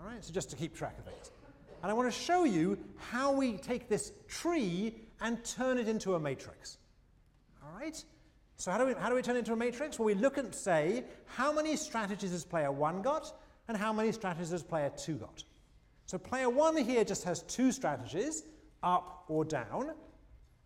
[0.00, 1.30] All right, so just to keep track of it.
[1.82, 6.14] And I want to show you how we take this tree and turn it into
[6.14, 6.78] a matrix.
[7.62, 8.02] All right?
[8.56, 9.98] So how do we, how do we turn into a matrix?
[9.98, 13.38] Well, we look and say, how many strategies has player 1 got,
[13.68, 15.44] and how many strategies has player 2 got?
[16.06, 18.44] So player 1 here just has two strategies,
[18.82, 19.92] up or down,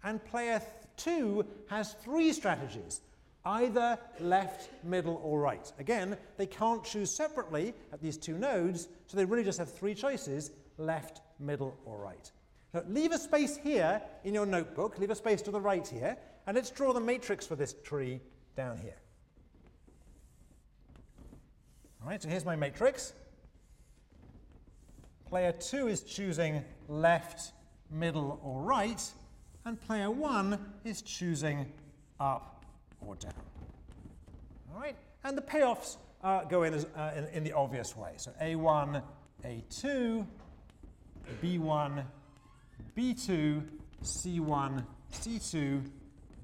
[0.04, 0.62] and player
[0.98, 3.00] 2 has three strategies,
[3.44, 5.72] either left, middle, or right.
[5.78, 9.94] Again, they can't choose separately at these two nodes, so they really just have three
[9.94, 12.30] choices, left, middle, or right.
[12.72, 16.16] Now, leave a space here in your notebook, leave a space to the right here,
[16.46, 18.20] and let's draw the matrix for this tree
[18.56, 18.96] down here.
[22.02, 23.12] All right, so here's my matrix.
[25.28, 27.52] Player 2 is choosing left,
[27.90, 29.02] middle, or right,
[29.64, 31.66] and player 1 is choosing
[32.18, 32.64] up
[33.00, 33.32] or down.
[34.72, 38.12] All right, and the payoffs uh, go in, as, uh, in, in the obvious way.
[38.16, 39.02] So A1,
[39.44, 40.26] A2,
[41.42, 42.04] B1,
[42.96, 43.62] B2,
[44.02, 45.82] C1, C2,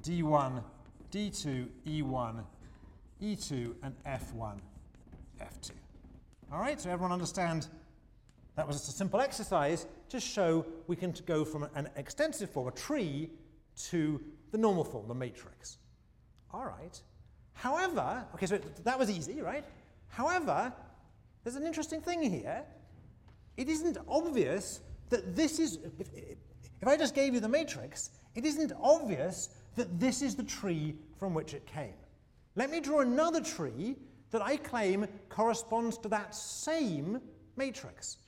[0.06, 0.62] D1,
[1.10, 2.44] D2, E1,
[3.20, 4.58] E2, and F1,
[5.40, 5.70] F2.
[6.52, 7.66] All right, so everyone understand
[8.54, 12.68] that was just a simple exercise to show we can go from an extensive form,
[12.68, 13.30] a tree,
[13.88, 15.78] to the normal form, the matrix.
[16.52, 17.00] All right.
[17.54, 19.64] However, okay, so that was easy, right?
[20.06, 20.72] However,
[21.42, 22.62] there's an interesting thing here.
[23.56, 26.06] It isn't obvious that this is, if,
[26.80, 30.96] if I just gave you the matrix, it isn't obvious that this is the tree
[31.18, 31.94] from which it came.
[32.56, 33.96] Let me draw another tree
[34.30, 37.20] that I claim corresponds to that same
[37.56, 38.18] matrix.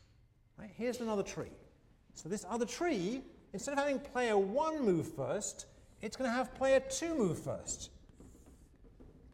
[0.59, 1.53] Right, here's another tree.
[2.15, 5.67] So this other tree, instead of having player 1 move first,
[6.03, 7.91] it's going to have player 2 move first.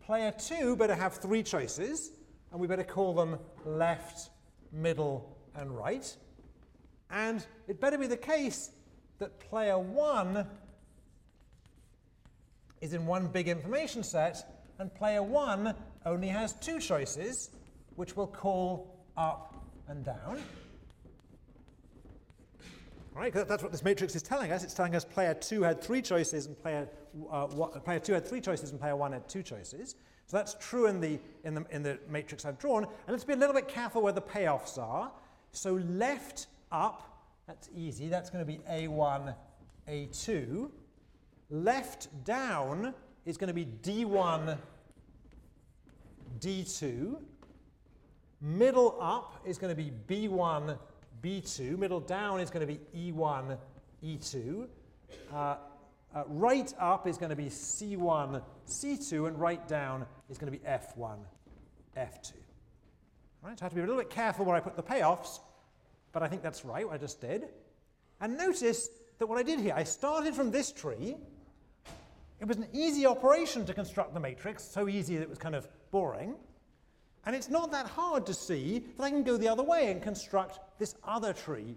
[0.05, 2.13] Player 2 better have three choices,
[2.53, 4.31] and we better call them left,
[4.71, 6.15] middle, and right.
[7.11, 8.71] And it better be the case
[9.19, 10.47] that player 1
[12.85, 17.51] is in one big information set, and player 1 only has two choices,
[17.97, 19.55] which we'll call up
[19.89, 20.39] and down.
[23.15, 24.63] All right, that's what this matrix is telling us.
[24.63, 26.87] It's telling us player 2 had three choices and player,
[27.31, 29.95] uh, player 2 had three choices and player 1 had two choices.
[30.27, 32.85] So that's true in the, in, the, in the matrix I've drawn.
[32.85, 35.11] And let's be a little bit careful where the payoffs are.
[35.53, 38.09] So left up, that's easy.
[38.09, 39.35] That's going to be A1,
[39.89, 40.71] A2.
[41.51, 44.59] Left down is going to be D1,
[46.41, 47.17] D2.
[48.41, 50.79] Middle up is going to be B1,
[51.23, 51.79] B2.
[51.79, 52.81] Middle down is going to be
[53.13, 53.57] E1,
[54.05, 54.67] E2.
[55.33, 55.57] Uh,
[56.15, 60.59] uh, right up is going to be C1, C2, and right down is going to
[60.59, 61.17] be F1,
[61.97, 62.33] F2.
[63.43, 64.83] All right, so I have to be a little bit careful where I put the
[64.83, 65.41] payoffs,
[66.13, 67.49] but I think that's right, what I just did.
[68.21, 71.17] And notice that what I did here, I started from this tree.
[72.41, 75.55] It was an easy operation to construct the matrix, so easy that it was kind
[75.55, 76.35] of boring.
[77.27, 80.03] And it's not that hard to see that I can go the other way and
[80.03, 81.77] construct this other tree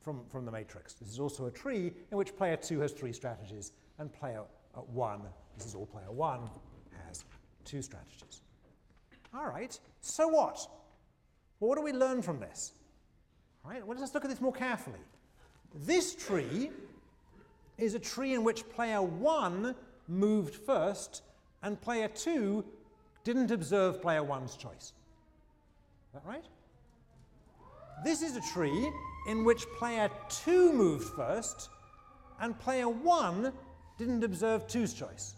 [0.00, 0.94] from, from the matrix.
[0.94, 4.42] This is also a tree in which player 2 has three strategies, and player
[4.74, 5.20] uh, 1,
[5.56, 6.40] this is all player 1,
[7.06, 7.24] has
[7.64, 8.40] two strategies.
[9.34, 10.66] All right, so what?
[11.60, 12.72] Well, what do we learn from this?
[13.64, 15.00] All right, well, let's look at this more carefully.
[15.74, 16.70] This tree
[17.76, 19.74] is a tree in which player 1
[20.08, 21.22] moved first,
[21.62, 22.64] and player 2
[23.24, 24.92] didn't observe player one's choice.
[26.08, 26.44] Is that right?
[28.04, 28.90] This is a tree
[29.26, 31.68] in which player two moved first
[32.40, 33.52] and player one
[33.98, 35.34] didn't observe two's choice.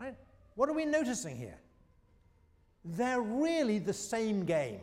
[0.00, 0.14] Right?
[0.54, 1.58] What are we noticing here?
[2.84, 4.80] They're really the same game.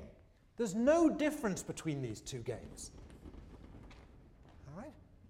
[0.57, 2.91] There's no difference between these two games.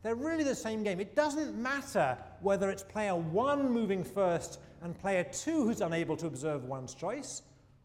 [0.06, 1.00] They're really the same game.
[1.00, 6.28] It doesn't matter whether it's player one moving first and player 2 who's unable to
[6.28, 7.42] observe one's choice,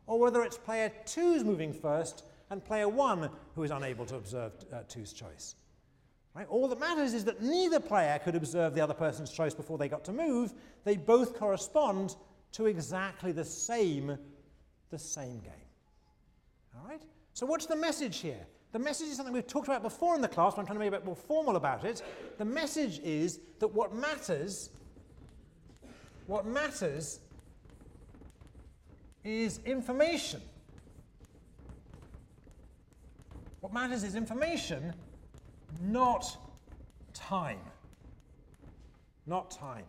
[0.07, 4.53] or whether it's player 2's moving first and player 1 who is unable to observe
[4.71, 5.55] uh, 2's choice.
[6.35, 6.47] Right?
[6.51, 9.89] All that matters is that neither player could observe the other person's choice before they
[9.89, 10.53] got to move.
[10.85, 12.17] They both correspond
[12.53, 14.19] to exactly the same,
[14.91, 15.69] the same game.
[16.77, 17.03] All right?
[17.33, 18.47] So what's the message here?
[18.73, 20.81] The message is something we've talked about before in the class, but I'm trying to
[20.81, 22.03] make it a bit more formal about it.
[22.39, 24.71] The message is that what matters
[26.31, 27.19] what matters
[29.25, 30.41] is information.
[33.59, 34.95] What matters is information,
[35.83, 36.37] not
[37.13, 37.59] time.
[39.27, 39.85] Not time.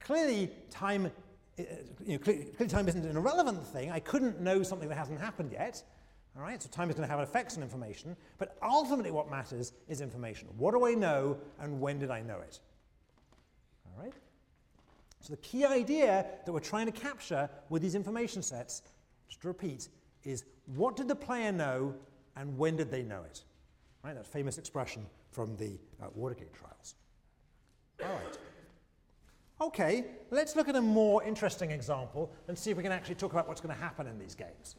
[0.00, 1.12] Clearly, time
[1.56, 1.62] uh,
[2.04, 3.92] you know, clearly time isn't an irrelevant thing.
[3.92, 5.84] I couldn't know something that hasn't happened yet.
[6.36, 9.30] All right, so time is going to have an effects on information, but ultimately what
[9.30, 10.48] matters is information.
[10.58, 12.60] What do I know and when did I know it?
[13.86, 14.12] All right?
[15.20, 18.82] So the key idea that we're trying to capture with these information sets,
[19.28, 19.88] just to repeat,
[20.24, 21.94] is what did the player know
[22.36, 23.42] and when did they know it?
[24.04, 26.96] Right, that famous expression from the uh, Watergate trials.
[28.04, 28.38] All right.
[29.58, 33.32] Okay, let's look at a more interesting example and see if we can actually talk
[33.32, 34.76] about what's going to happen in these games.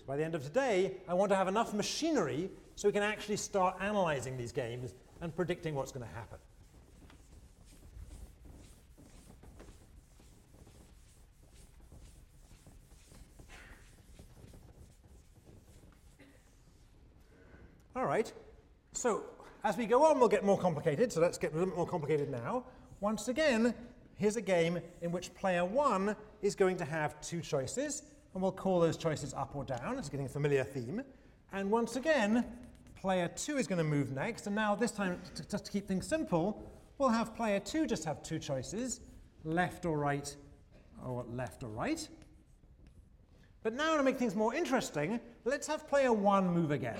[0.00, 3.02] So by the end of today, I want to have enough machinery so we can
[3.02, 6.38] actually start analyzing these games and predicting what's going to happen.
[17.94, 18.32] All right,
[18.94, 19.24] so
[19.64, 21.86] as we go on, we'll get more complicated, so let's get a little bit more
[21.86, 22.64] complicated now.
[23.00, 23.74] Once again,
[24.16, 28.52] here's a game in which player one is going to have two choices, and we'll
[28.52, 29.98] call those choices up or down.
[29.98, 31.02] It's getting a familiar theme.
[31.52, 32.44] And once again,
[32.94, 35.20] player two is going to move next, and now this time,
[35.50, 39.00] just to keep things simple, we'll have player two just have two choices,
[39.44, 40.34] left or right,
[41.04, 42.08] or left or right.
[43.62, 46.98] But now to make things more interesting, let's have player one move again.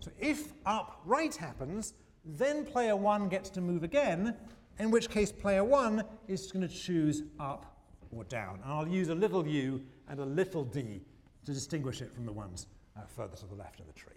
[0.00, 4.36] So if up right happens, then player one gets to move again,
[4.78, 7.73] in which case player one is going to choose up
[8.16, 8.60] or down.
[8.62, 11.02] And I'll use a little u and a little d
[11.44, 14.12] to distinguish it from the ones uh, further to the left of the tree.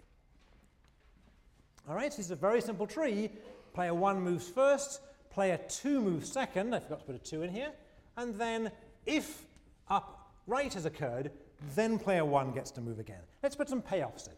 [1.88, 3.30] All right, so this is a very simple tree.
[3.72, 6.74] Player one moves first, player two moves second.
[6.74, 7.70] I forgot to put a two in here.
[8.16, 8.70] And then
[9.06, 9.46] if
[9.88, 11.30] up right has occurred,
[11.74, 13.22] then player one gets to move again.
[13.42, 14.34] Let's put some payoffs in.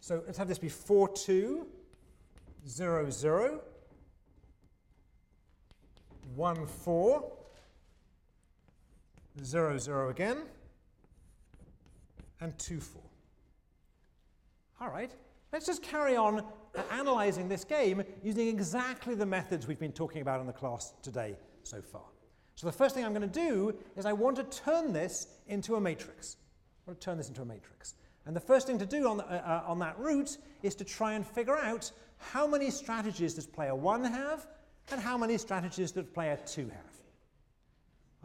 [0.00, 1.66] So let's have this be 4, 2,
[2.68, 3.60] 0, 0,
[6.34, 7.32] 1, 4,
[9.42, 10.38] 0, 0 again,
[12.40, 13.02] and 2, 4.
[14.80, 15.10] All right,
[15.52, 16.44] let's just carry on
[16.90, 21.36] analyzing this game using exactly the methods we've been talking about in the class today
[21.62, 22.02] so far.
[22.56, 25.76] So the first thing I'm going to do is I want to turn this into
[25.76, 26.36] a matrix.
[26.86, 27.94] I want to turn this into a matrix.
[28.26, 30.84] And the first thing to do on, the, uh, uh, on that route is to
[30.84, 34.46] try and figure out how many strategies does player 1 have
[34.90, 36.94] and how many strategies does player 2 have.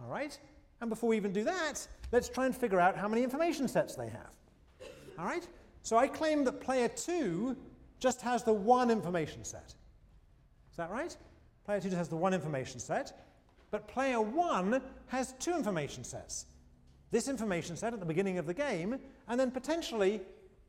[0.02, 0.38] All right?
[0.82, 3.96] And before we even do that, let's try and figure out how many information sets
[3.96, 4.32] they have.
[5.18, 5.46] All right?
[5.82, 7.56] So I claim that player 2
[8.00, 9.74] just has the one information set.
[10.72, 11.16] Is that right?
[11.66, 13.20] Player 2 just has the one information set.
[13.72, 16.46] But player 1 has two information sets
[17.12, 20.22] this information set at the beginning of the game, and then potentially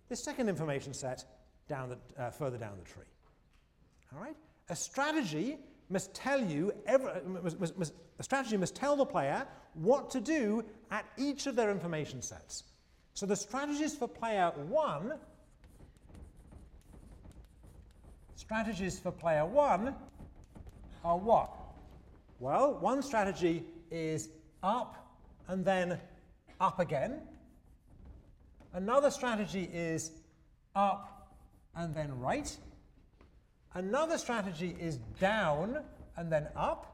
[0.09, 1.25] this second information set
[1.69, 3.05] down the, uh, further down the tree.
[4.15, 4.37] All right?
[4.69, 5.59] A strategy
[5.91, 7.11] must tell you, every,
[7.43, 11.57] must, must, must, a strategy must tell the player what to do at each of
[11.57, 12.64] their information sets.
[13.14, 15.14] So the strategies for player one,
[18.36, 19.95] strategies for player one
[21.05, 21.51] are what?
[22.38, 24.28] Well, one strategy is
[24.62, 24.97] up
[25.49, 25.99] and then
[26.61, 27.20] up again.
[28.72, 30.12] Another strategy is
[30.74, 31.36] up
[31.74, 32.57] and then right.
[33.75, 35.79] Another strategy is down
[36.16, 36.87] and then up.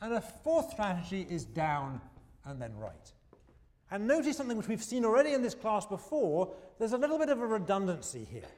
[0.00, 2.00] And a fourth strategy is down
[2.44, 3.12] and then right.
[3.90, 7.28] And notice something which we've seen already in this class before, there's a little bit
[7.28, 8.48] of a redundancy here.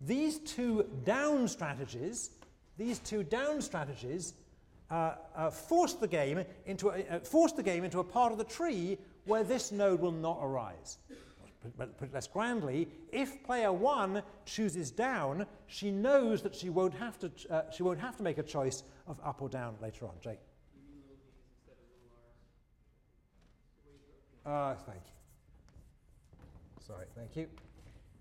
[0.00, 2.30] These two down strategies,
[2.76, 4.34] these two down strategies
[4.90, 8.38] uh, uh, force the game into a, uh, force the game into a part of
[8.38, 10.98] the tree where this node will not arise.
[11.78, 17.18] But put less grandly, if player one chooses down, she knows that she won't have
[17.20, 20.14] to, uh, she won't have to make a choice of up or down later on.
[20.20, 20.40] Jake?
[24.44, 25.12] Uh, thank you.
[26.86, 27.48] Sorry, thank you.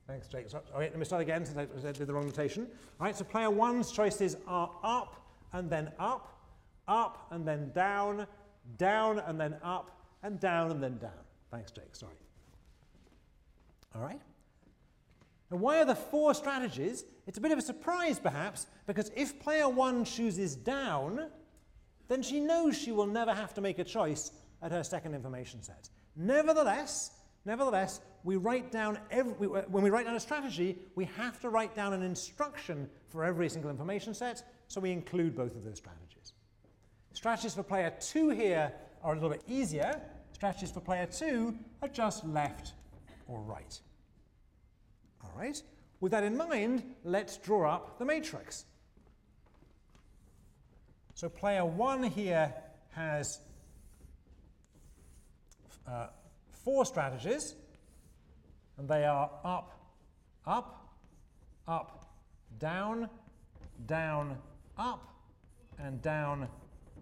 [0.07, 0.49] Thanks, Jake.
[0.49, 2.67] So, right, let me start again since I did the wrong notation.
[2.99, 5.21] All right, so player one's choices are up
[5.53, 6.39] and then up,
[6.87, 8.25] up and then down,
[8.77, 9.91] down and then up,
[10.23, 11.11] and down and then down.
[11.51, 11.95] Thanks, Jake.
[11.95, 12.13] Sorry.
[13.95, 14.19] All right.
[15.51, 17.05] And why are there four strategies?
[17.27, 21.29] It's a bit of a surprise, perhaps, because if player one chooses down,
[22.07, 24.31] then she knows she will never have to make a choice
[24.61, 25.89] at her second information set.
[26.15, 27.11] Nevertheless,
[27.45, 31.39] nevertheless, we write down every, we, uh, when we write down a strategy, we have
[31.41, 35.63] to write down an instruction for every single information set, so we include both of
[35.63, 36.33] those strategies.
[37.13, 38.71] Strategies for player two here
[39.03, 40.01] are a little bit easier
[40.43, 42.73] strategies for player two are just left
[43.27, 43.79] or right.
[45.23, 45.61] All right.
[45.99, 48.65] with that in mind, let's draw up the matrix.
[51.15, 52.53] So player 1 here
[52.91, 53.39] has
[55.87, 56.07] uh,
[56.51, 57.55] four strategies,
[58.77, 59.79] and they are up,
[60.45, 60.93] up,
[61.67, 62.13] up,
[62.59, 63.09] down,
[63.85, 64.37] down,
[64.77, 65.13] up,
[65.79, 66.47] and down,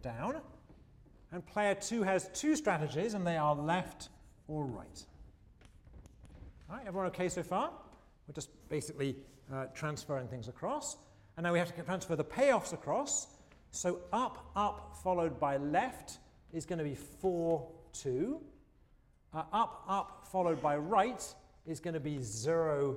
[0.01, 0.41] down.
[1.31, 4.09] And player 2 has two strategies, and they are left
[4.47, 5.05] or right.
[6.71, 7.69] Right, everyone okay so far?
[8.25, 9.17] We're just basically
[9.53, 10.95] uh, transferring things across.
[11.35, 13.27] And now we have to transfer the payoffs across.
[13.71, 16.19] So up, up, followed by left
[16.53, 18.39] is going to be 4, 2.
[19.33, 21.21] Uh, up, up, followed by right
[21.65, 22.95] is going to be 0.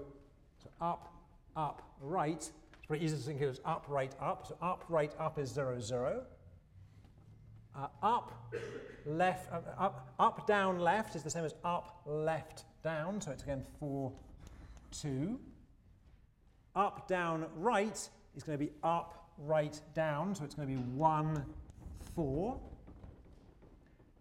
[0.63, 1.13] So up,
[1.57, 2.39] up, right.
[2.39, 4.47] It's pretty easy to think of as up, right, up.
[4.47, 6.23] So up, right, up is 0, 0.
[7.75, 8.55] Uh, up,
[9.05, 13.21] left, uh, up, up, down, left is the same as up, left, down.
[13.21, 14.13] So it's again 4,
[15.03, 15.41] 2.
[16.77, 20.35] Up, down, right is going to be up, right, down.
[20.35, 21.45] So it's going to be 1,
[22.15, 22.61] 4.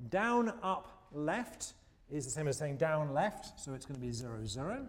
[0.10, 1.74] Down, up, left
[2.10, 3.60] is the same as saying down, left.
[3.60, 4.88] So it's going to be 0, 0.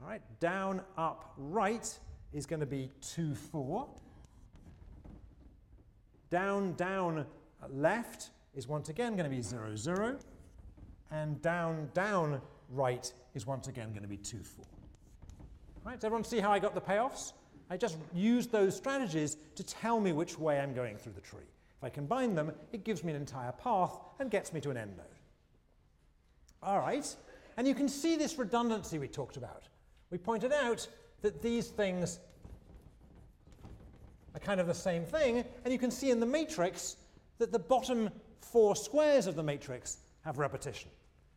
[0.00, 1.98] All right, down, up, right
[2.32, 3.88] is going to be 2, 4.
[6.30, 7.26] Down, down,
[7.68, 10.18] left is once again going to be 0, 0.
[11.10, 12.40] And down, down,
[12.72, 14.64] right is once again going to be 2, 4.
[15.84, 17.32] Right, does everyone see how I got the payoffs?
[17.70, 21.40] I just used those strategies to tell me which way I'm going through the tree.
[21.78, 24.76] If I combine them, it gives me an entire path and gets me to an
[24.76, 25.06] end node.
[26.62, 27.04] All right,
[27.56, 29.68] and you can see this redundancy we talked about.
[30.10, 30.86] We pointed out
[31.22, 32.20] that these things
[34.34, 36.96] are kind of the same thing, and you can see in the matrix
[37.38, 38.10] that the bottom
[38.40, 40.90] four squares of the matrix have repetition.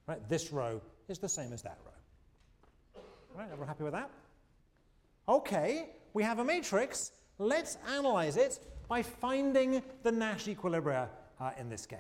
[0.08, 3.02] Right, this row is the same as that row.
[3.34, 4.10] All right, everyone happy with that?
[5.28, 7.12] Okay, we have a matrix.
[7.38, 11.08] Let's analyze it by finding the Nash equilibria
[11.40, 12.00] uh, in this game.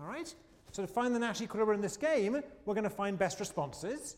[0.00, 0.32] All right?
[0.70, 4.16] So to find the Nash equilibria in this game, we're going to find best responses.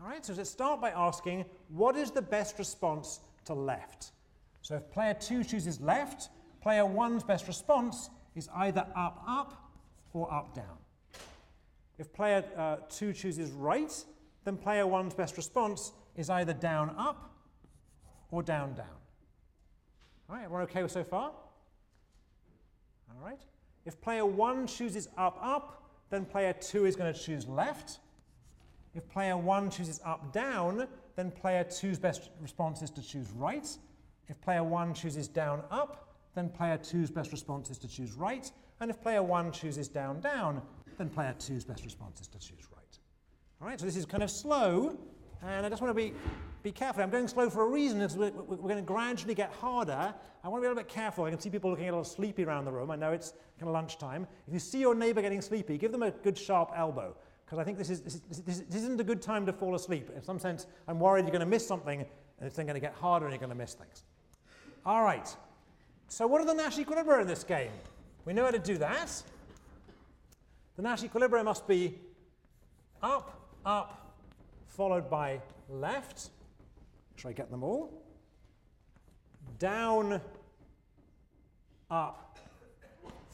[0.00, 4.12] All right, so let's start by asking, what is the best response to left?
[4.62, 6.30] So if player 2 chooses left,
[6.62, 9.70] player 1's best response is either up, up,
[10.14, 10.78] or up, down.
[12.00, 13.92] If player uh, 2 chooses right,
[14.44, 17.34] then player 1's best response is either down, up,
[18.30, 18.86] or down, down.
[20.30, 21.30] All right, we're okay so far?
[23.10, 23.40] All right.
[23.84, 27.98] If player 1 chooses up, up, then player 2 is going to choose left.
[28.94, 33.68] If player 1 chooses up, down, then player 2's best response is to choose right.
[34.26, 38.50] If player 1 chooses down, up, then player 2's best response is to choose right.
[38.80, 40.62] And if player 1 chooses down, down,
[41.00, 42.98] then player 2's best response is to choose right.
[43.60, 44.98] All right, so this is kind of slow,
[45.42, 46.12] and I just want to be
[46.62, 47.02] be careful.
[47.02, 48.02] I'm going slow for a reason.
[48.02, 50.14] It's, we're, we're, going to gradually get harder.
[50.44, 51.24] I want to be a little bit careful.
[51.24, 52.90] I can see people looking a little sleepy around the room.
[52.90, 54.26] I know it's kind of lunchtime.
[54.46, 57.16] If you see your neighbor getting sleepy, give them a good sharp elbow.
[57.46, 59.74] Because I think this, is, this, is, this, this, isn't a good time to fall
[59.74, 60.10] asleep.
[60.14, 62.80] In some sense, I'm worried you're going to miss something, and it's then going to
[62.80, 64.04] get harder and you're going to miss things.
[64.84, 65.34] All right.
[66.08, 67.72] So what are the Nash equilibria in this game?
[68.26, 69.10] We know how to do that.
[70.76, 71.98] The Nash equilibria must be
[73.02, 74.14] up, up,
[74.66, 76.30] followed by left,
[77.16, 78.02] should I get them all?
[79.58, 80.20] Down,
[81.90, 82.38] up,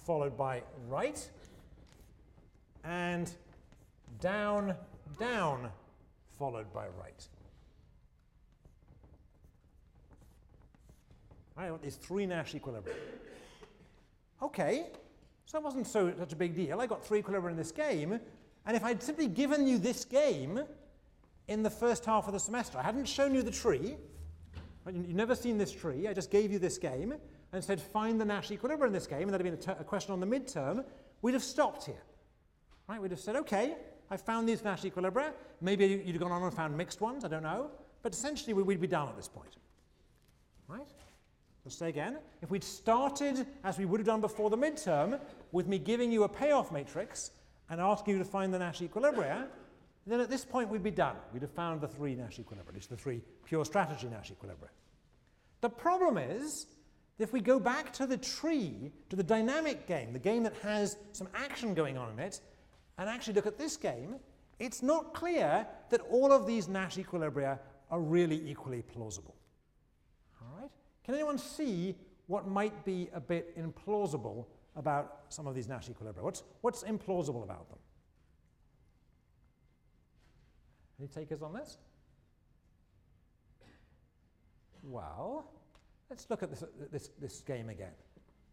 [0.04, 1.30] followed by right,
[2.84, 3.30] and
[4.20, 4.74] down,
[5.18, 5.70] down,
[6.38, 7.28] followed by right.
[11.56, 12.94] I want these three Nash equilibria.
[14.42, 14.86] Okay,
[15.46, 16.80] so that wasn't so such a big deal.
[16.80, 18.20] I got three equilibria in this game,
[18.66, 20.60] and if I'd simply given you this game,
[21.48, 22.78] in the first half of the semester.
[22.78, 23.96] I hadn't shown you the tree.
[24.86, 26.08] You've never seen this tree.
[26.08, 27.14] I just gave you this game
[27.52, 29.84] and said, find the Nash equilibrium in this game, and that'd have been a, a
[29.84, 30.84] question on the midterm.
[31.22, 32.02] We'd have stopped here.
[32.88, 33.00] Right?
[33.00, 33.74] We'd have said, okay,
[34.10, 35.32] I found these Nash equilibria.
[35.60, 37.70] Maybe you'd have gone on and found mixed ones, I don't know.
[38.02, 39.56] But essentially, we'd be done at this point.
[40.68, 40.86] Right?
[41.66, 42.18] Let's say again.
[42.42, 45.18] If we'd started, as we would have done before the midterm,
[45.50, 47.32] with me giving you a payoff matrix
[47.68, 49.48] and asking you to find the Nash equilibria,
[50.06, 51.16] then at this point we'd be done.
[51.32, 54.68] We'd have found the three Nash equilibria, the three pure strategy Nash equilibria.
[55.60, 56.66] The problem is,
[57.18, 60.54] that if we go back to the tree, to the dynamic game, the game that
[60.62, 62.40] has some action going on in it,
[62.96, 64.20] and actually look at this game,
[64.60, 67.58] it's not clear that all of these Nash equilibria
[67.90, 69.35] are really equally plausible.
[71.06, 71.94] Can anyone see
[72.26, 76.22] what might be a bit implausible about some of these Nash equilibria?
[76.22, 77.78] What's, what's implausible about them?
[80.98, 81.78] Any takers on this?
[84.82, 85.48] Well,
[86.10, 87.92] let's look at this, this, this game again.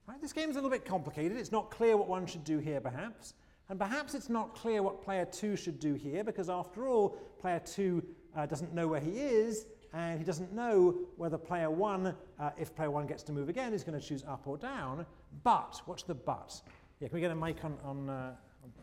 [0.07, 1.37] Right, this game is a little bit complicated.
[1.37, 3.33] It's not clear what one should do here, perhaps.
[3.69, 7.61] And perhaps it's not clear what player 2 should do here, because after all, player
[7.65, 8.03] 2
[8.35, 12.75] uh, doesn't know where he is, and he doesn't know whether player 1, uh, if
[12.75, 15.05] player 1 gets to move again, is going to choose up or down.
[15.43, 16.59] But, what's the but?
[16.99, 18.33] Yeah, can we get a mic on, on, uh,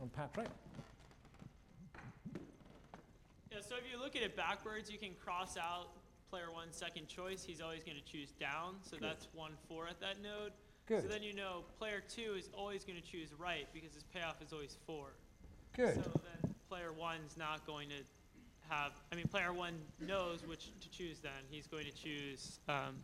[0.01, 0.49] on, Patrick?
[3.51, 5.89] Yeah, so if you look at it backwards, you can cross out
[6.31, 7.43] player one's second choice.
[7.43, 10.53] He's always going to choose down, so that's 1 4 at that node.
[10.87, 11.03] Good.
[11.03, 14.43] So then you know player two is always going to choose right because his payoff
[14.43, 15.07] is always 4.
[15.77, 15.95] Good.
[15.95, 16.11] So
[16.43, 17.97] then player one's not going to
[18.71, 21.33] have, I mean, player one knows which to choose then.
[21.51, 22.97] He's going to choose um,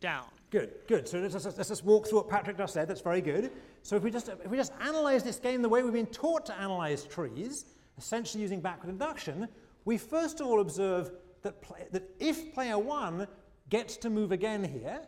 [0.00, 0.26] down.
[0.50, 1.08] Good, good.
[1.08, 2.88] So let's, let's, just walk through what Patrick just said.
[2.88, 3.50] That's very good.
[3.82, 6.46] So if we just if we just analyze this game the way we've been taught
[6.46, 7.66] to analyze trees,
[7.98, 9.48] essentially using backward induction,
[9.84, 11.10] we first of all observe
[11.42, 13.26] that play, that if player one
[13.68, 15.02] gets to move again here,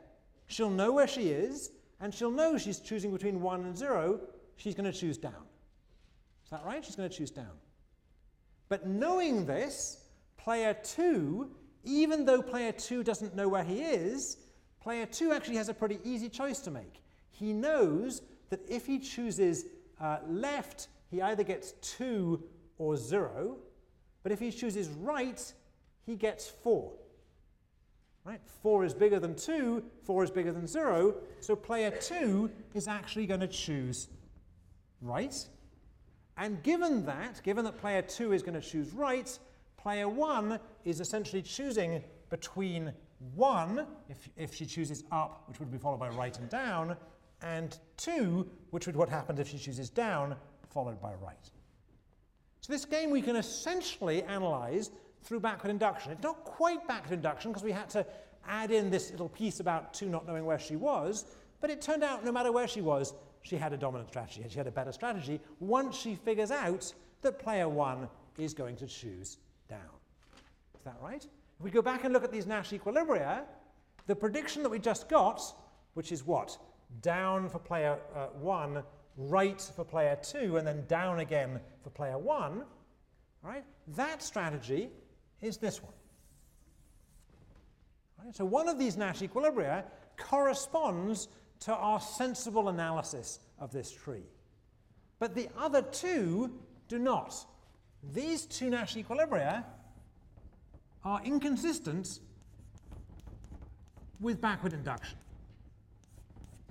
[0.47, 1.71] she'll know where she is,
[2.01, 4.21] and she'll know she's choosing between one and zero.
[4.57, 5.45] She's going to choose down.
[6.45, 6.85] Is that right?
[6.85, 7.53] She's going to choose down.
[8.69, 10.05] But knowing this,
[10.37, 11.51] player two,
[11.85, 14.39] even though player two doesn't know where he is,
[14.81, 17.03] player two actually has a pretty easy choice to make.
[17.31, 19.67] He knows that if he chooses
[20.01, 22.43] uh, left, he either gets two
[22.79, 23.57] or zero,
[24.23, 25.41] but if he chooses right,
[26.05, 26.93] he gets four.
[28.25, 28.41] Right?
[28.63, 33.27] Four is bigger than two, four is bigger than zero, so player two is actually
[33.27, 34.09] going to choose
[35.01, 35.47] right.
[36.37, 39.39] And given that, given that player 2 is going to choose right,
[39.77, 42.93] player 1 is essentially choosing between
[43.35, 46.97] 1, if, if she chooses up, which would be followed by right and down,
[47.43, 50.37] and 2, which would what happened if she chooses down,
[50.69, 51.51] followed by right.
[52.61, 54.91] So this game we can essentially analyze
[55.23, 56.13] through backward induction.
[56.13, 58.07] It's not quite backward induction because we had to
[58.47, 61.25] add in this little piece about 2 not knowing where she was,
[61.61, 63.15] but it turned out no matter where she was,
[63.47, 66.93] she had a dominant strategy, she had a better strategy once she figures out
[67.23, 69.39] that player one is going to choose
[69.69, 69.81] down.
[70.77, 71.25] Is that right?
[71.25, 73.43] If we go back and look at these Nash equilibria,
[74.07, 75.41] the prediction that we just got,
[75.95, 76.59] which is what?
[77.03, 78.83] Down for player uh, one,
[79.17, 82.65] right for player two, and then down again for player one,
[83.43, 83.65] right?
[83.95, 84.91] That strategy
[85.41, 85.93] is this one.
[88.23, 88.35] Right?
[88.35, 89.85] So one of these Nash equilibria
[90.17, 91.29] corresponds
[91.61, 94.25] to our sensible analysis of this tree.
[95.19, 96.53] But the other two
[96.89, 97.35] do not.
[98.13, 99.65] These two Nash equilibria
[101.05, 102.21] are inconsistent
[104.21, 105.19] with backward induction.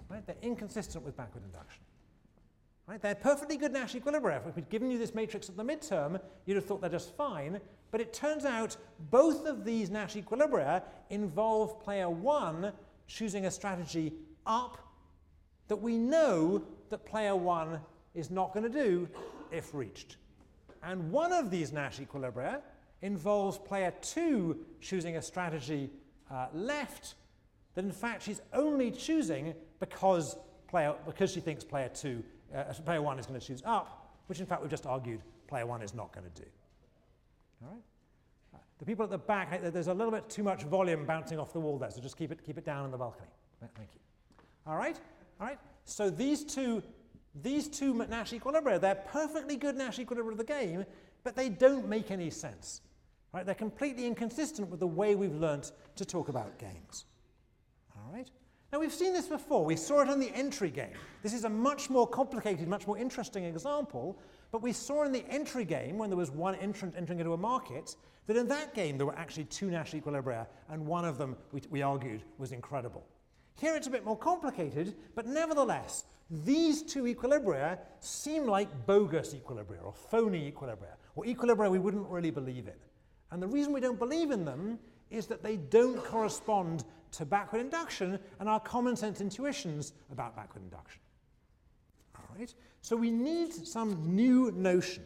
[0.09, 0.25] Right?
[0.25, 1.81] They're inconsistent with backward induction.
[2.87, 3.01] Right?
[3.01, 4.47] They're perfectly good Nash equilibria.
[4.47, 7.59] If we'd given you this matrix at the midterm, you'd have thought they're just fine.
[7.91, 8.77] But it turns out
[9.09, 12.71] both of these Nash equilibria involve player one
[13.07, 14.13] choosing a strategy
[14.45, 14.77] up
[15.67, 17.79] that we know that player one
[18.13, 19.07] is not going to do
[19.51, 20.17] if reached.
[20.83, 22.61] And one of these Nash equilibria
[23.01, 25.89] involves player two choosing a strategy
[26.31, 27.15] uh, left
[27.73, 30.37] that in fact she's only choosing because,
[30.67, 32.23] player, because she thinks player two,
[32.55, 35.65] uh, player one is going to choose up, which in fact we've just argued player
[35.65, 36.47] one is not going to do.
[37.63, 37.81] All right?
[38.79, 41.59] The people at the back, there's a little bit too much volume bouncing off the
[41.59, 43.29] wall there, so just keep it, keep it down in the balcony.
[43.75, 44.04] Thank you.
[44.67, 44.99] All right?
[45.39, 45.59] All right?
[45.83, 46.81] So these two,
[47.41, 50.85] these two Nash equilibria, they're perfectly good Nash equilibria of the game,
[51.23, 52.81] but they don't make any sense.
[53.33, 53.45] Right?
[53.45, 57.05] They're completely inconsistent with the way we've learnt to talk about games.
[57.95, 58.29] All right?
[58.71, 59.63] Now we've seen this before.
[59.63, 60.93] We saw it in the entry game.
[61.21, 64.17] This is a much more complicated, much more interesting example,
[64.51, 67.37] but we saw in the entry game, when there was one entrant entering into a
[67.37, 67.95] market,
[68.27, 71.61] that in that game there were actually two Nash equilibria, and one of them, we,
[71.69, 73.05] we argued, was incredible.
[73.59, 79.83] Here it's a bit more complicated, but nevertheless, these two equilibria seem like bogus equilibria
[79.83, 82.73] or phony equilibria, or equilibria we wouldn't really believe in.
[83.31, 84.79] And the reason we don't believe in them
[85.09, 90.63] is that they don't correspond to backward induction and our common sense intuitions about backward
[90.63, 91.01] induction.
[92.15, 92.53] All right?
[92.81, 95.03] So we need some new notion.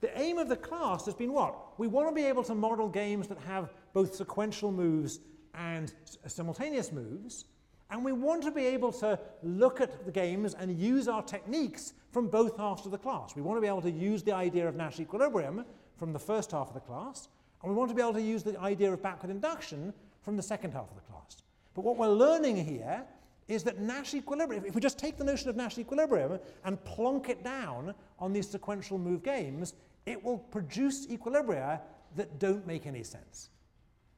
[0.00, 1.78] The aim of the class has been what?
[1.78, 5.20] We want to be able to model games that have both sequential moves
[5.54, 5.92] and
[6.26, 7.46] simultaneous moves,
[7.90, 11.92] and we want to be able to look at the games and use our techniques
[12.12, 13.36] from both halves of the class.
[13.36, 15.64] We want to be able to use the idea of Nash equilibrium
[15.96, 17.28] from the first half of the class,
[17.62, 20.42] and we want to be able to use the idea of backward induction from the
[20.42, 21.42] second half of the class.
[21.74, 23.04] But what we're learning here
[23.48, 27.28] is that Nash equilibrium, if we just take the notion of Nash equilibrium and plonk
[27.28, 29.74] it down on these sequential move games,
[30.04, 31.80] it will produce equilibria
[32.16, 33.50] that don't make any sense.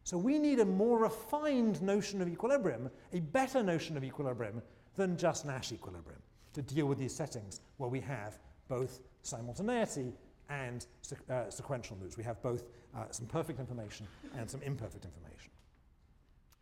[0.09, 4.63] So we need a more refined notion of equilibrium, a better notion of equilibrium
[4.97, 6.23] than just Nash equilibrium
[6.55, 8.39] to deal with these settings where we have
[8.69, 10.15] both simultaneity
[10.49, 10.87] and
[11.29, 12.17] uh, sequential moves.
[12.17, 12.63] We have both
[12.97, 14.07] uh, some perfect information
[14.39, 15.51] and some imperfect information.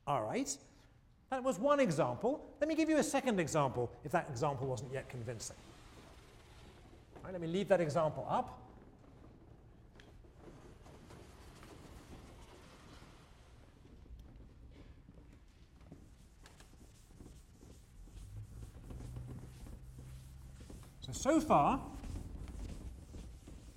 [0.08, 0.50] All right,
[1.30, 2.44] that was one example.
[2.60, 5.54] Let me give you a second example if that example wasn't yet convincing.
[7.18, 8.65] All right, let me leave that example up.
[21.06, 21.80] So, so far,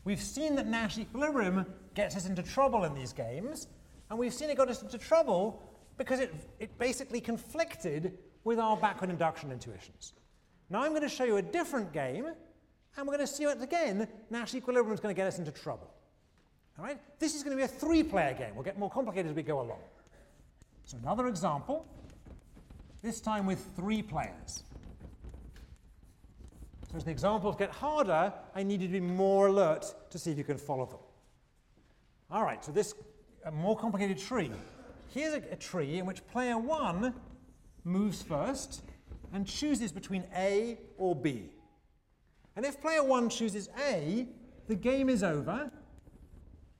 [0.03, 3.67] we've seen that Nash equilibrium gets us into trouble in these games,
[4.09, 5.61] and we've seen it got us into trouble
[5.97, 10.13] because it, it basically conflicted with our backward induction intuitions.
[10.71, 12.25] Now I'm going to show you a different game,
[12.97, 15.51] and we're going to see it again, Nash equilibrium is going to get us into
[15.51, 15.93] trouble.
[16.79, 16.99] All right?
[17.19, 18.55] This is going to be a three-player game.
[18.55, 19.81] We'll get more complicated as we go along.
[20.85, 21.85] So another example,
[23.03, 24.63] this time with three players.
[26.95, 30.37] As the examples get harder, I need you to be more alert to see if
[30.37, 30.99] you can follow them.
[32.31, 32.95] All right, so this
[33.45, 34.51] a more complicated tree.
[35.13, 37.13] Here's a, a tree in which player one
[37.83, 38.83] moves first
[39.33, 41.51] and chooses between A or B.
[42.55, 44.27] And if player one chooses A,
[44.67, 45.71] the game is over.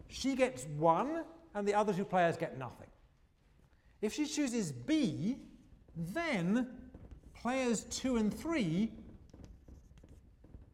[0.07, 2.87] She gets one, and the other two players get nothing.
[4.01, 5.37] If she chooses B,
[5.95, 6.67] then
[7.33, 8.91] players two and three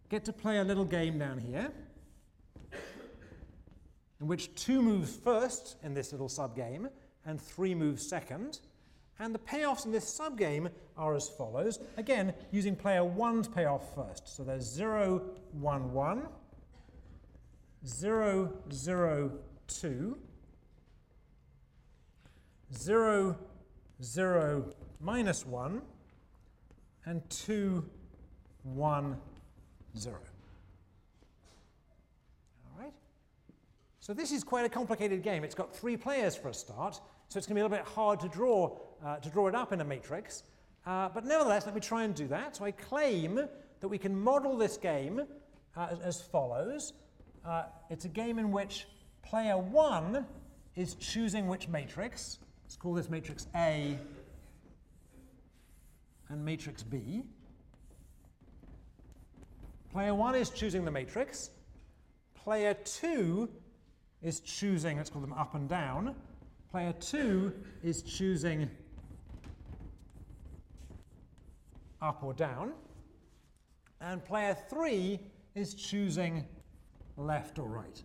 [0.10, 1.72] get to play a little game down here
[4.20, 6.90] in which two moves first in this little subgame
[7.26, 8.60] and three moves second.
[9.20, 11.80] And the payoffs in this subgame are as follows.
[11.98, 14.36] Again, using player one's payoff first.
[14.36, 15.22] So there's 0,
[15.54, 16.28] 1, 1,
[17.86, 19.32] 0, 0,
[19.68, 20.18] 2,
[22.74, 23.38] 0,
[24.04, 25.82] 0, minus 1,
[27.06, 27.90] and 2,
[28.64, 29.18] 1,
[29.98, 30.18] 0.
[32.66, 32.94] All right?
[34.00, 35.44] So this is quite a complicated game.
[35.44, 37.86] It's got three players for a start, so it's going to be a little bit
[37.86, 40.44] hard to draw, uh, to draw it up in a matrix.
[40.86, 42.56] Uh, but nevertheless, let me try and do that.
[42.56, 43.36] So I claim
[43.80, 45.22] that we can model this game
[45.76, 46.94] uh, as, as, follows.
[47.44, 48.88] Uh, it's a game in which
[49.24, 50.26] player 1
[50.76, 52.40] is choosing which matrix.
[52.64, 53.98] Let's call this matrix A
[56.30, 57.24] and matrix B.
[59.96, 61.52] Player 1 is choosing the matrix.
[62.34, 63.48] Player 2
[64.22, 66.14] is choosing, let's call them up and down.
[66.70, 68.70] Player 2 is choosing
[72.02, 72.74] up or down.
[74.02, 75.18] And player 3
[75.56, 76.44] is choosing
[77.16, 78.04] left or right.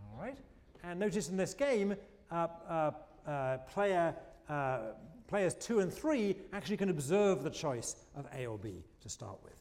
[0.00, 0.38] All right.
[0.84, 1.96] And notice in this game,
[2.30, 2.90] uh, uh,
[3.26, 4.14] uh, player
[4.48, 4.78] uh,
[5.26, 9.38] players two and three actually can observe the choice of A or B to start
[9.44, 9.56] with.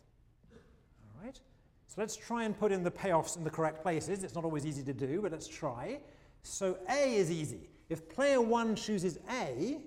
[0.54, 1.40] All right?
[1.88, 4.24] So let's try and put in the payoffs in the correct places.
[4.24, 6.00] It's not always easy to do, but let's try.
[6.44, 7.70] So A is easy.
[7.90, 9.78] If player one chooses A,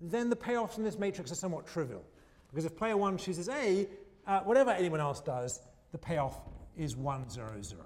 [0.00, 2.04] then the payoffs in this matrix are somewhat trivial.
[2.48, 3.88] Because if player one chooses A,
[4.26, 5.60] uh, whatever anyone else does,
[5.92, 6.40] the payoff
[6.76, 7.82] is 1, 0, 0.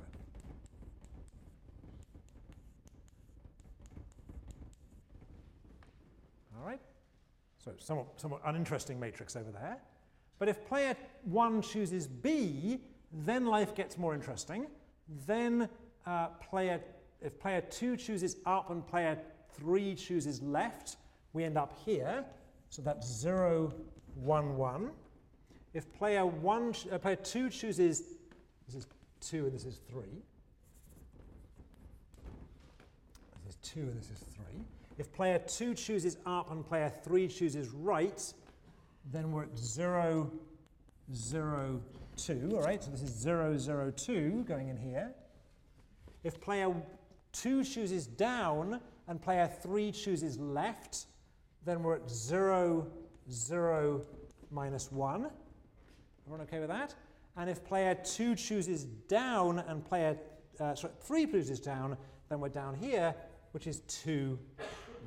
[7.69, 9.79] So somewhat, somewhat uninteresting matrix over there.
[10.39, 12.81] But if player 1 chooses B,
[13.13, 14.67] then life gets more interesting.
[15.27, 15.69] Then
[16.07, 16.81] uh, player,
[17.21, 19.19] if player 2 chooses up and player
[19.55, 20.97] 3 chooses left,
[21.33, 22.25] we end up here.
[22.71, 23.75] So that's 0,
[24.15, 24.91] 1, 1.
[25.75, 28.03] If player, one, uh, player 2 chooses,
[28.67, 28.87] this is
[29.21, 30.03] 2 and this is 3.
[33.45, 34.38] This is 2 and this is 3.
[34.99, 38.21] If player 2 chooses up and player 3 chooses right,
[39.13, 40.31] then we're at 0,
[41.15, 41.81] 0,
[42.17, 42.51] 2.
[42.55, 45.13] All right, so this is 0, 0, 2 going in here.
[46.25, 46.75] If player
[47.33, 51.07] 2 chooses down and player 3 chooses left,
[51.65, 52.89] then we're at 0,
[53.31, 54.03] 0,
[54.51, 55.31] minus 1.
[56.27, 56.95] Everyone okay with that?
[57.37, 60.19] And if player 2 chooses down and player
[60.61, 61.97] uh, sorry, 3 chooses down,
[62.29, 63.15] then we're down here,
[63.53, 64.39] which is 2,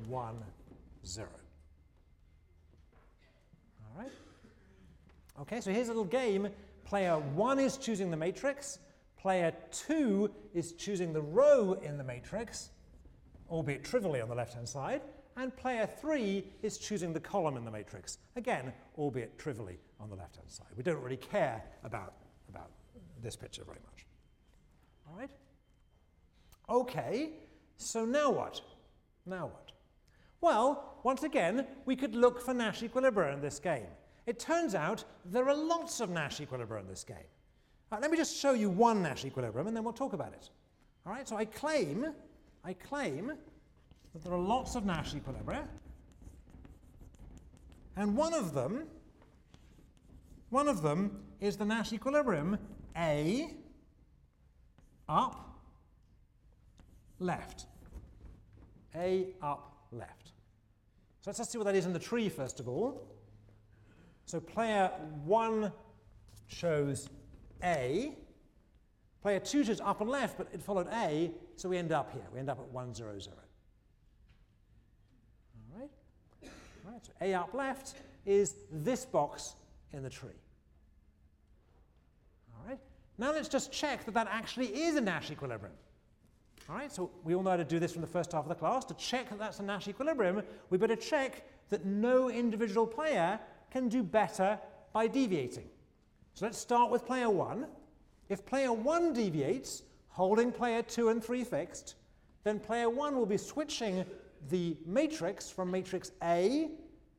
[0.08, 0.36] 1,
[1.06, 1.28] 0.
[3.80, 4.12] All right?
[5.40, 6.48] Okay, so here's a little game.
[6.84, 8.78] Player 1 is choosing the matrix.
[9.18, 12.70] Player 2 is choosing the row in the matrix,
[13.48, 15.02] albeit trivially on the left-hand side.
[15.36, 20.16] And player 3 is choosing the column in the matrix, again, albeit trivially on the
[20.16, 20.66] left-hand side.
[20.76, 22.14] We don't really care about,
[22.48, 22.70] about
[23.22, 24.04] this picture very much.
[25.08, 25.30] All right?
[26.68, 27.30] Okay,
[27.76, 28.60] so now what?
[29.24, 29.72] Now what?
[30.42, 33.86] Well, once again, we could look for Nash equilibria in this game.
[34.26, 37.16] It turns out there are lots of Nash equilibria in this game.
[37.90, 40.50] Right, let me just show you one Nash equilibrium and then we'll talk about it.
[41.06, 42.06] All right, so I claim,
[42.64, 43.28] I claim
[44.12, 45.64] that there are lots of Nash equilibria,
[47.96, 48.84] and one of them,
[50.50, 52.58] one of them is the Nash equilibrium
[52.96, 53.50] A
[55.08, 55.58] up
[57.18, 57.66] left.
[58.94, 60.21] A up left.
[61.22, 63.06] So let's just see what that is in the tree first of all.
[64.26, 64.90] So player
[65.24, 65.72] one
[66.48, 67.08] chose
[67.62, 68.12] A.
[69.22, 72.24] Player two chose up and left, but it followed A, so we end up here.
[72.32, 73.36] We end up at 1, 0, 0.
[75.54, 75.90] All right?
[76.84, 77.94] All right, so A up left
[78.26, 79.54] is this box
[79.92, 80.30] in the tree.
[82.52, 82.80] All right?
[83.16, 85.74] Now let's just check that that actually is a Nash equilibrium.
[86.68, 88.48] All right, so we all know how to do this from the first half of
[88.48, 88.84] the class.
[88.84, 93.38] To check that that's a Nash equilibrium, we better check that no individual player
[93.70, 94.58] can do better
[94.92, 95.68] by deviating.
[96.34, 97.66] So let's start with player 1.
[98.28, 101.96] If player 1 deviates, holding player 2 and 3 fixed,
[102.44, 104.04] then player 1 will be switching
[104.48, 106.70] the matrix from matrix A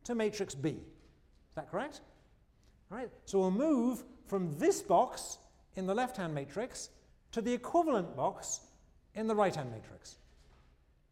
[0.05, 0.69] to matrix B.
[0.69, 2.01] Is that correct?
[2.91, 5.37] All right, so we'll move from this box
[5.75, 6.89] in the left-hand matrix
[7.31, 8.61] to the equivalent box
[9.15, 10.17] in the right-hand matrix.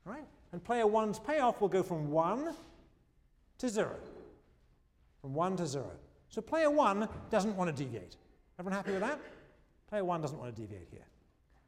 [0.06, 0.26] Right?
[0.52, 2.54] And player 1's payoff will go from 1
[3.60, 3.96] to 0.
[5.22, 5.90] From 1 to 0.
[6.30, 8.16] So player 1 doesn't want to deviate.
[8.60, 9.20] Everyone happy with that?
[9.90, 11.06] Player 1 doesn't want to deviate here.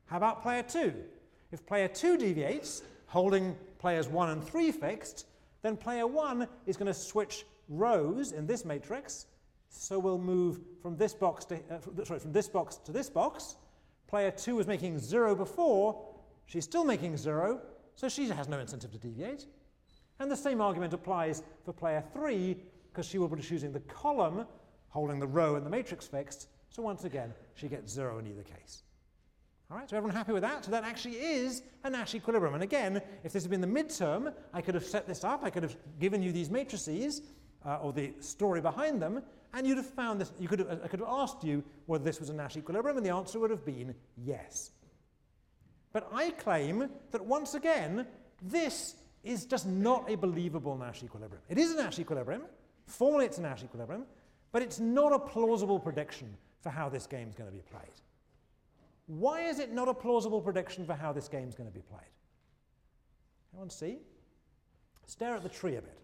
[0.06, 0.94] How about player 2?
[1.52, 5.28] If player 2 deviates, holding players 1 and 3 fixed,
[5.62, 9.28] then player 1 is going to switch rows in this matrix.
[9.70, 13.56] So we'll move from this box to, uh, sorry, from this box to this box.
[14.08, 16.04] Player 2 was making 0 before,
[16.46, 17.62] she's still making 0,
[17.96, 19.46] so she has no incentive to deviate.
[20.20, 22.58] And the same argument applies for player 3,
[22.92, 24.46] because she will be choosing the column,
[24.90, 28.44] holding the row and the matrix fixed, so once again, she gets 0 in either
[28.44, 28.84] case.
[29.70, 30.66] All right, so everyone happy with that?
[30.66, 32.54] So that actually is a Nash equilibrium.
[32.54, 35.50] And again, if this had been the midterm, I could have set this up, I
[35.50, 37.22] could have given you these matrices,
[37.66, 39.22] uh, or the story behind them,
[39.54, 42.20] and you'd have found this, you could have, I could have asked you whether this
[42.20, 44.72] was a Nash equilibrium, and the answer would have been yes.
[45.94, 48.08] But I claim that once again,
[48.42, 51.44] this is just not a believable Nash equilibrium.
[51.48, 52.42] It is a Nash equilibrium,
[52.88, 54.06] formally it's a Nash equilibrium,
[54.52, 57.84] but it's not a plausible prediction for how this game is going to be played.
[59.06, 61.82] Why is it not a plausible prediction for how this game is going to be
[61.82, 62.02] played?
[63.54, 64.00] Anyone see?
[65.06, 66.00] Stare at the tree a bit.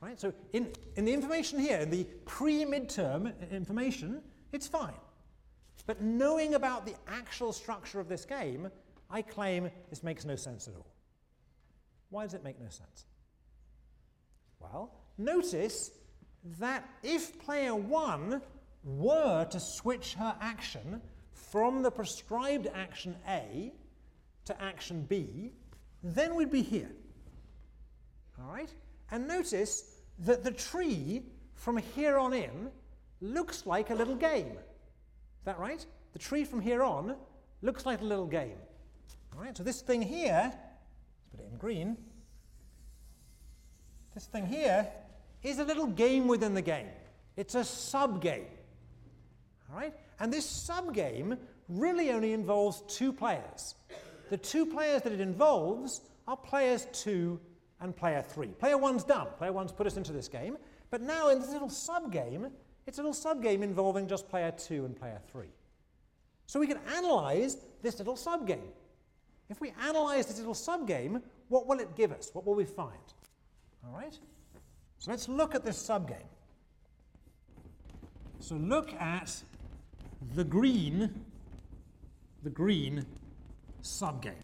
[0.00, 0.18] Right?
[0.18, 4.22] So in, in the information here, in the pre-midterm information,
[4.52, 4.94] it's fine.
[5.86, 8.70] But knowing about the actual structure of this game,
[9.10, 10.86] I claim this makes no sense at all.
[12.10, 13.06] Why does it make no sense?
[14.60, 15.90] Well, notice
[16.58, 18.40] that if player 1
[18.84, 21.00] were to switch her action
[21.32, 23.72] from the prescribed action A
[24.46, 25.52] to action B,
[26.02, 26.90] then we'd be here.
[28.40, 28.72] All right?
[29.10, 31.22] And notice that the tree
[31.54, 32.70] from here on in
[33.20, 34.52] looks like a little game.
[34.52, 35.84] Is that right?
[36.12, 37.16] The tree from here on
[37.62, 38.56] looks like a little game.
[39.34, 41.96] All right, so this thing here, let's put it in green,
[44.14, 44.86] this thing here
[45.42, 46.88] is a little game within the game.
[47.36, 48.46] It's a sub-game.
[49.70, 49.94] All right?
[50.18, 51.36] And this sub-game
[51.68, 53.76] really only involves two players.
[54.30, 57.38] The two players that it involves are players two
[57.80, 58.48] and player three.
[58.48, 59.28] Player one's done.
[59.38, 60.58] Player one's put us into this game.
[60.90, 62.48] But now in this little sub-game,
[62.86, 65.52] it's a little sub-game involving just player two and player three.
[66.46, 68.72] So we can analyze this little sub-game.
[69.50, 72.30] If we analyze this little sub-game, what will it give us?
[72.32, 72.92] What will we find?
[73.84, 74.18] All right?
[74.98, 76.16] So let's look at this subgame.
[78.40, 79.42] So look at
[80.34, 81.24] the green,
[82.42, 83.04] the green
[83.82, 84.34] subgame.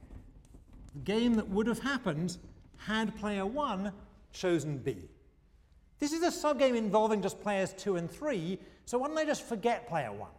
[0.95, 2.39] The game that would have happened
[2.77, 3.93] had player one
[4.33, 4.97] chosen B.
[5.99, 9.43] This is a subgame involving just players two and three, so why don't I just
[9.43, 10.31] forget player one?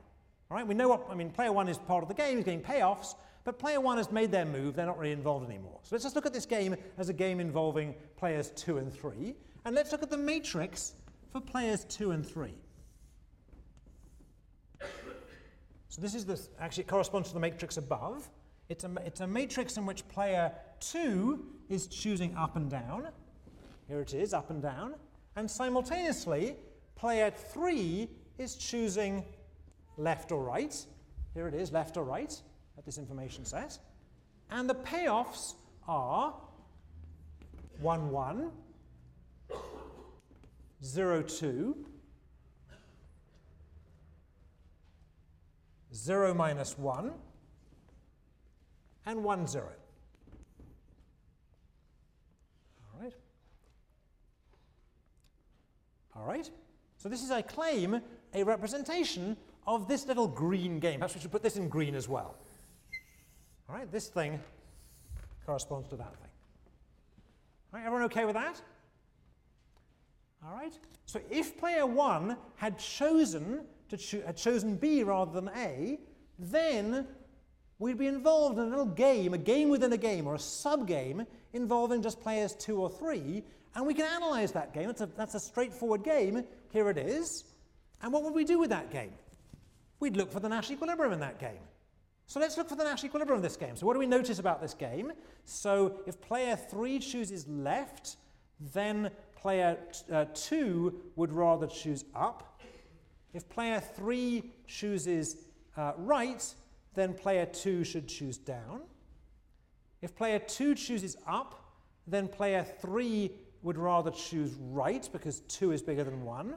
[0.51, 2.45] All right, we know what, I mean, player one is part of the game, he's
[2.45, 5.79] getting payoffs, but player one has made their move, they're not really involved anymore.
[5.83, 9.35] So let's just look at this game as a game involving players two and three.
[9.65, 10.93] And let's look at the matrix
[11.35, 12.53] for players 2 and 3.
[15.89, 18.29] So this is the, actually it corresponds to the matrix above.
[18.69, 23.09] It's a, it's a matrix in which player 2 is choosing up and down.
[23.89, 24.95] Here it is, up and down.
[25.35, 26.55] And simultaneously,
[26.95, 29.25] player 3 is choosing
[29.97, 30.73] left or right.
[31.33, 32.33] Here it is, left or right,
[32.78, 33.78] at this information set.
[34.51, 35.55] And the payoffs
[35.88, 36.34] are
[37.80, 38.51] 1, 1,
[40.84, 41.86] 0, 2,
[45.93, 47.11] 0 minus 1,
[49.05, 49.63] and 1, 0.
[52.93, 53.13] All right.
[56.15, 56.49] All right.
[56.97, 58.01] So this is, I claim,
[58.34, 60.99] a representation of this little green game.
[60.99, 62.36] Perhaps we should put this in green as well.
[63.70, 64.39] All right, this thing
[65.45, 66.30] corresponds to that thing.
[67.74, 68.61] All right, everyone okay with that?
[70.45, 70.78] All right.
[71.05, 75.99] So if player one had chosen to cho had chosen B rather than A,
[76.38, 77.07] then
[77.80, 81.26] we'd be involved in a little game, a game within a game, or a sub-game
[81.53, 83.43] involving just players two or three,
[83.76, 84.89] and we can analyze that game.
[84.89, 86.43] A, that's a straightforward game.
[86.70, 87.45] Here it is.
[88.01, 89.13] And what would we do with that game?
[89.99, 91.59] We'd look for the Nash equilibrium in that game.
[92.28, 93.76] So let's look for the Nash equilibrium of this game.
[93.76, 95.13] So what do we notice about this game?
[95.45, 98.17] So if player 3 chooses left,
[98.73, 99.78] then player
[100.11, 102.59] uh, 2 would rather choose up.
[103.34, 105.38] If player 3 chooses
[105.78, 106.43] uh, right,
[106.95, 108.82] then player 2 should choose down.
[110.01, 111.61] If player 2 chooses up,
[112.07, 116.55] then player 3 would rather choose right because 2 is bigger than 1.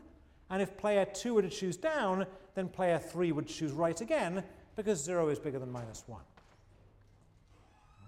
[0.51, 4.45] And if player 2 were to choose down, then player 3 would choose right again
[4.79, 6.21] because 0 is bigger than minus 1.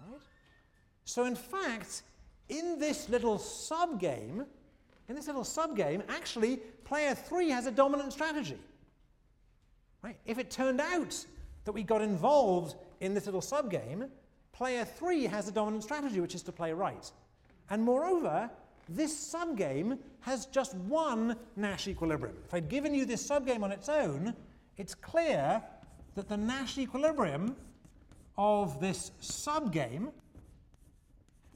[0.09, 0.21] Right?
[1.05, 2.03] So in fact,
[2.49, 4.47] in this little subgame,
[5.09, 8.57] in this little subgame, actually, player 3 has a dominant strategy.
[10.03, 10.17] Right?
[10.25, 11.27] If it turned out
[11.65, 14.09] that we got involved in this little subgame,
[14.53, 17.11] player 3 has a dominant strategy, which is to play right.
[17.69, 18.49] And moreover,
[18.89, 22.37] this subgame has just one Nash equilibrium.
[22.47, 24.37] If I'd given you this subgame on its own,
[24.77, 25.61] it's clear
[26.21, 27.57] that the Nash equilibrium
[28.37, 30.13] of this subgame,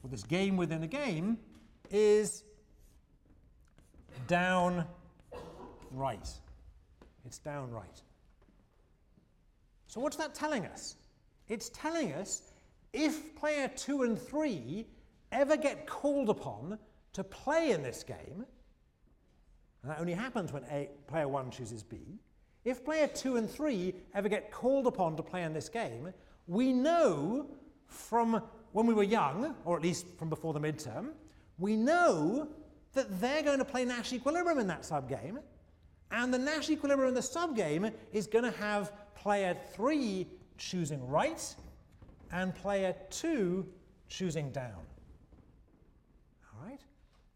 [0.01, 1.37] or this game within a game,
[1.91, 2.43] is
[4.25, 4.83] down
[5.91, 6.27] right.
[7.27, 8.01] It's down right.
[9.85, 10.95] So what's that telling us?
[11.47, 12.41] It's telling us
[12.91, 14.87] if player 2 and 3
[15.31, 16.79] ever get called upon
[17.13, 18.47] to play in this game,
[19.83, 21.99] and that only happens when A, player 1 chooses B,
[22.65, 26.11] if player 2 and 3 ever get called upon to play in this game,
[26.47, 27.47] we know
[27.87, 28.41] from
[28.71, 31.11] when we were young, or at least from before the midterm,
[31.59, 32.49] we know
[32.93, 35.37] that they're going to play Nash equilibrium in that subgame,
[36.11, 41.55] and the Nash equilibrium in the subgame is going to have player 3 choosing right
[42.31, 43.65] and player 2
[44.07, 44.81] choosing down.
[46.53, 46.81] All right?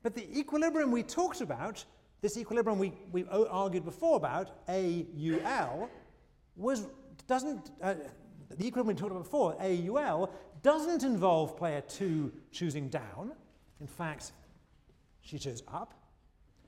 [0.01, 1.85] But the equilibrium we talked about,
[2.21, 5.89] this equilibrium we, we argued before about, AUL,
[6.55, 6.87] was,
[7.27, 7.95] doesn't, uh,
[8.49, 13.31] the equilibrium we talked about before, AUL, doesn't involve player 2 choosing down.
[13.79, 14.33] In fact,
[15.21, 15.93] she chose up.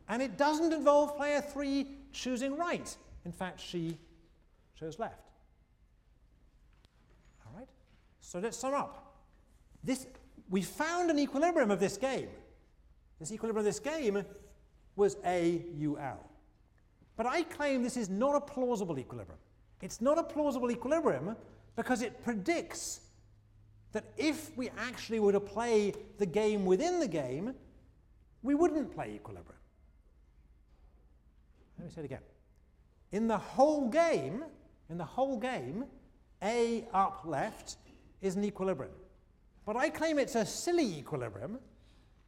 [0.07, 2.95] And it doesn't involve player 3 choosing right.
[3.25, 3.97] In fact, she
[4.79, 5.29] chose left.
[7.45, 7.67] All right?
[8.21, 9.15] So let's sum up.
[9.83, 10.07] This,
[10.49, 12.29] we found an equilibrium of this game.
[13.19, 14.23] This equilibrium of this game
[14.95, 16.29] was AUL.
[17.17, 19.39] But I claim this is not a plausible equilibrium.
[19.81, 21.35] It's not a plausible equilibrium
[21.75, 23.01] because it predicts
[23.91, 27.53] that if we actually were to play the game within the game,
[28.43, 29.59] we wouldn't play equilibrium.
[31.77, 32.21] Let me say it again.
[33.11, 34.43] In the whole game,
[34.89, 35.85] in the whole game,
[36.41, 37.77] A up left
[38.21, 38.93] is an equilibrium.
[39.65, 41.59] But I claim it's a silly equilibrium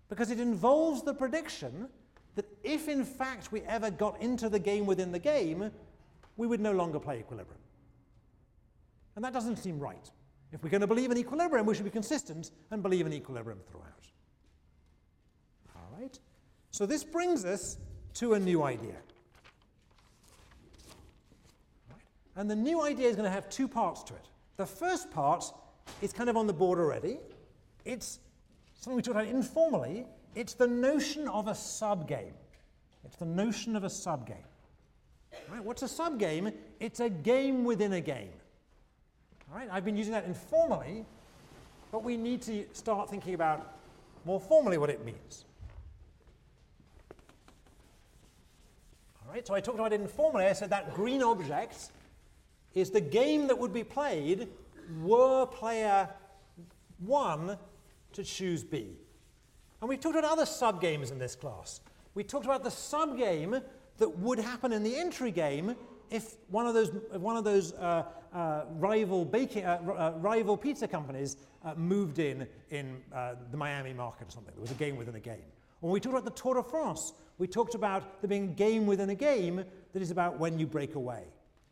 [0.09, 1.87] because it involves the prediction
[2.35, 5.71] that if in fact we ever got into the game within the game,
[6.37, 7.59] we would no longer play equilibrium.
[9.15, 10.09] And that doesn't seem right.
[10.51, 13.59] If we're going to believe in equilibrium, we should be consistent and believe in equilibrium
[13.69, 14.07] throughout.
[15.75, 16.17] All right?
[16.71, 17.77] So this brings us
[18.15, 18.95] to a new idea.
[21.89, 22.01] Right?
[22.35, 24.27] And the new idea is going to have two parts to it.
[24.57, 25.45] The first part
[26.01, 27.19] is kind of on the board already.
[27.85, 28.19] It's
[28.79, 30.05] something we talked about informally,
[30.35, 32.33] it's the notion of a subgame.
[33.05, 34.35] It's the notion of a subgame.
[35.49, 35.63] Right?
[35.63, 36.53] What's a subgame?
[36.79, 38.31] It's a game within a game.
[39.51, 39.67] All right?
[39.71, 41.05] I've been using that informally,
[41.91, 43.77] but we need to start thinking about
[44.25, 45.45] more formally what it means.
[49.25, 50.45] All right, so I talked about it informally.
[50.45, 51.89] I said that green object
[52.73, 54.47] is the game that would be played
[55.01, 56.09] were player
[56.99, 57.57] 1
[58.13, 58.97] to choose B.
[59.83, 61.81] And we've talked about other subgames in this class.
[62.15, 63.61] We talked about the subgame
[63.97, 65.75] that would happen in the entry game
[66.09, 70.87] if one of those, one of those uh, uh, rival, baking, uh, uh, rival pizza
[70.87, 74.53] companies uh, moved in in uh, the Miami market or something.
[74.55, 75.43] There was a game within a game.
[75.81, 78.85] When we talked about the Tour de France, we talked about there being a game
[78.85, 81.25] within a game that is about when you break away.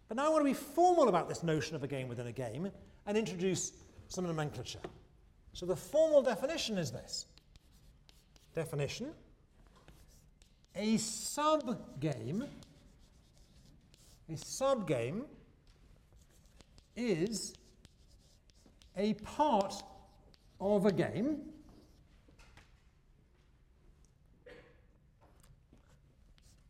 [0.10, 2.34] But now I want to be formal about this notion of a game within a
[2.34, 2.72] game
[3.08, 3.72] and introduce
[4.10, 4.82] some nomenclature.
[5.54, 7.28] So the formal definition is this.
[8.54, 9.12] Definition.
[10.76, 12.46] A sub-game,
[14.30, 15.26] a sub-game
[16.96, 17.54] is
[18.96, 19.74] a part
[20.60, 21.42] of a game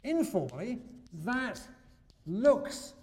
[0.04, 0.80] informally
[1.14, 1.60] that
[2.26, 2.94] looks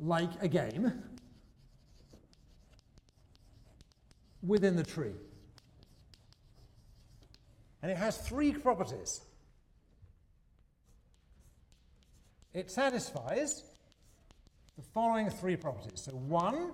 [0.00, 0.92] like a game
[4.42, 5.12] within the tree.
[7.82, 9.20] And it has three properties.
[12.52, 13.62] It satisfies
[14.76, 16.00] the following three properties.
[16.00, 16.72] So, one,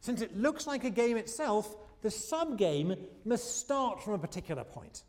[0.00, 5.02] since it looks like a game itself, the subgame must start from a particular point.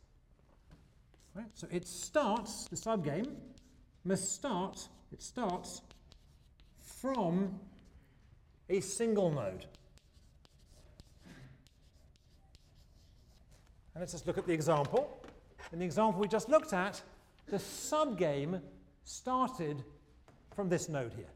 [1.34, 1.46] Right?
[1.54, 3.34] So it starts, the subgame
[4.04, 5.82] must start, it starts
[7.00, 7.60] from
[8.68, 9.66] a single node.
[13.94, 15.17] And let's just look at the example.
[15.72, 17.02] In the example we just looked at,
[17.48, 18.60] the subgame
[19.04, 19.82] started
[20.54, 21.30] from this node here.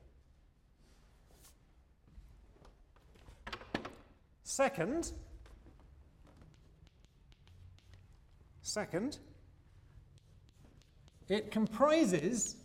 [4.43, 5.12] Second,
[8.62, 9.18] second,
[11.28, 12.57] it comprises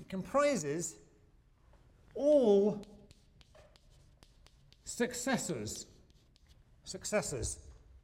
[0.00, 0.96] it comprises
[2.14, 2.84] all
[4.84, 5.86] successors
[6.84, 7.58] successors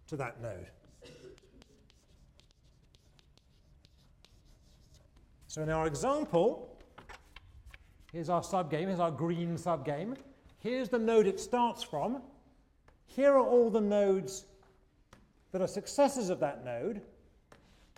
[0.06, 0.68] to that node.
[5.50, 6.78] So in our example,
[8.12, 10.16] here's our subgame, here's our green subgame.
[10.60, 12.22] Here's the node it starts from.
[13.06, 14.44] Here are all the nodes
[15.50, 17.00] that are successors of that node.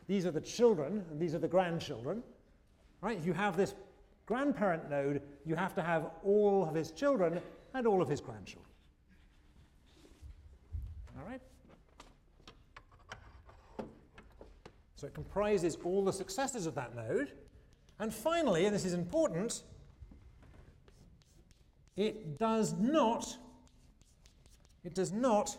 [0.07, 2.23] These are the children, and these are the grandchildren.
[3.03, 3.19] Right?
[3.19, 3.75] If you have this
[4.25, 7.39] grandparent node, you have to have all of his children
[7.75, 8.73] and all of his grandchildren.
[11.19, 11.43] All right?
[15.03, 17.33] So it comprises all the successors of that node.
[17.99, 19.65] And finally, and this is important,
[21.97, 23.37] it does not
[24.85, 25.57] it does not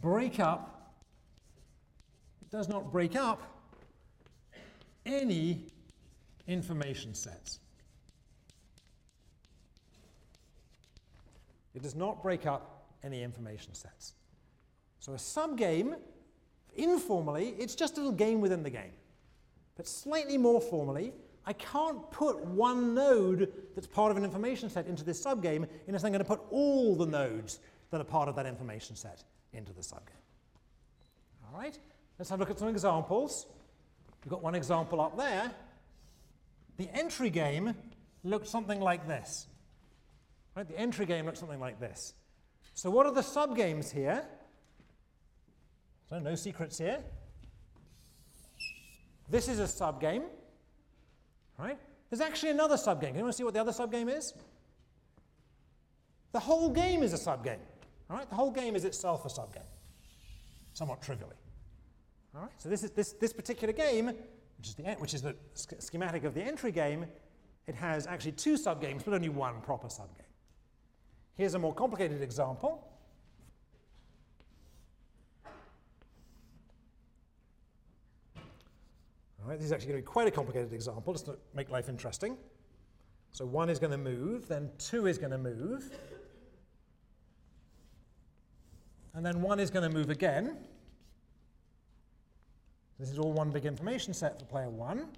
[0.00, 0.94] break up
[2.40, 3.42] it does not break up
[5.04, 5.66] any
[6.46, 7.58] information sets.
[11.74, 14.12] It does not break up any information sets.
[15.00, 15.96] So a subgame,
[16.76, 18.92] informally, it's just a little game within the game.
[19.76, 21.12] But slightly more formally,
[21.44, 26.04] I can't put one node that's part of an information set into this subgame unless
[26.04, 27.58] I'm going to put all the nodes
[27.90, 30.22] that are part of that information set into the subgame.
[31.44, 31.76] All right,
[32.18, 33.46] let's have a look at some examples.
[34.24, 35.50] We've got one example up there.
[36.76, 37.74] The entry game
[38.24, 39.46] looked something like this.
[40.54, 42.14] Right, the entry game looks something like this.
[42.74, 44.24] So what are the subgames here?
[46.12, 46.98] So no secrets here.
[49.30, 50.24] This is a subgame.
[51.56, 51.78] Right?
[52.10, 53.08] There's actually another subgame.
[53.08, 54.34] Can you want to see what the other subgame is?
[56.32, 57.60] The whole game is a subgame.
[58.10, 58.28] All right?
[58.28, 59.64] The whole game is itself a subgame,
[60.74, 61.36] somewhat trivially.
[62.34, 62.50] All right?
[62.58, 64.08] So this is this, this particular game,
[64.58, 67.06] which is the which is the schematic of the entry game.
[67.66, 70.28] It has actually two subgames, but only one proper subgame.
[71.36, 72.91] Here's a more complicated example.
[79.48, 82.36] This is actually going to be quite a complicated example, just to make life interesting.
[83.32, 85.90] So one is going to move, then two is going to move,
[89.14, 90.56] and then one is going to move again.
[92.98, 95.08] This is all one big information set for player one.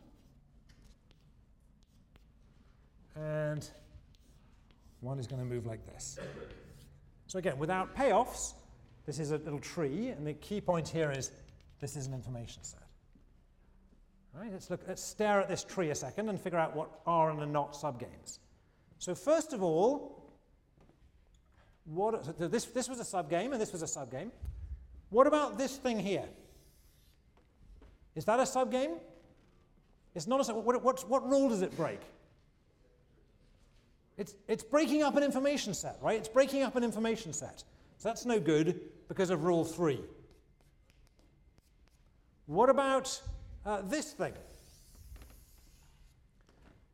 [3.17, 3.69] And
[5.01, 6.19] one is going to move like this.
[7.27, 8.55] So again, without payoffs,
[9.07, 11.31] this is a little tree, and the key point here is
[11.81, 12.84] this is an information set.
[14.37, 17.31] Right, let's, look, let's stare at this tree a second and figure out what are
[17.31, 18.41] and are not subgames.
[18.99, 20.33] So first of all,
[21.85, 24.31] what, so this, this was a subgame and this was a subgame.
[25.11, 26.25] What about this thing here?
[28.17, 28.99] Is that a subgame?
[30.15, 32.01] It's not a what, what, what rule does it break?
[34.17, 36.19] It's, it's breaking up an information set, right?
[36.19, 37.63] It's breaking up an information set.
[37.99, 40.01] So that's no good because of rule three.
[42.47, 43.21] What about
[43.65, 44.33] uh, this thing?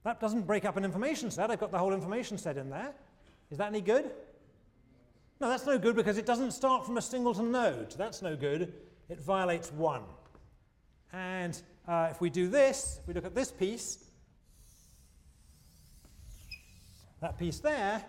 [0.04, 1.50] That doesn't break up an information set.
[1.50, 2.92] I've got the whole information set in there.
[3.50, 4.10] Is that any good?
[5.40, 7.92] No, that's no good because it doesn't start from a singleton node.
[7.92, 8.72] That's no good.
[9.08, 10.02] It violates 1.
[11.12, 14.04] And uh, if we do this, if we look at this piece,
[17.20, 18.04] that piece there,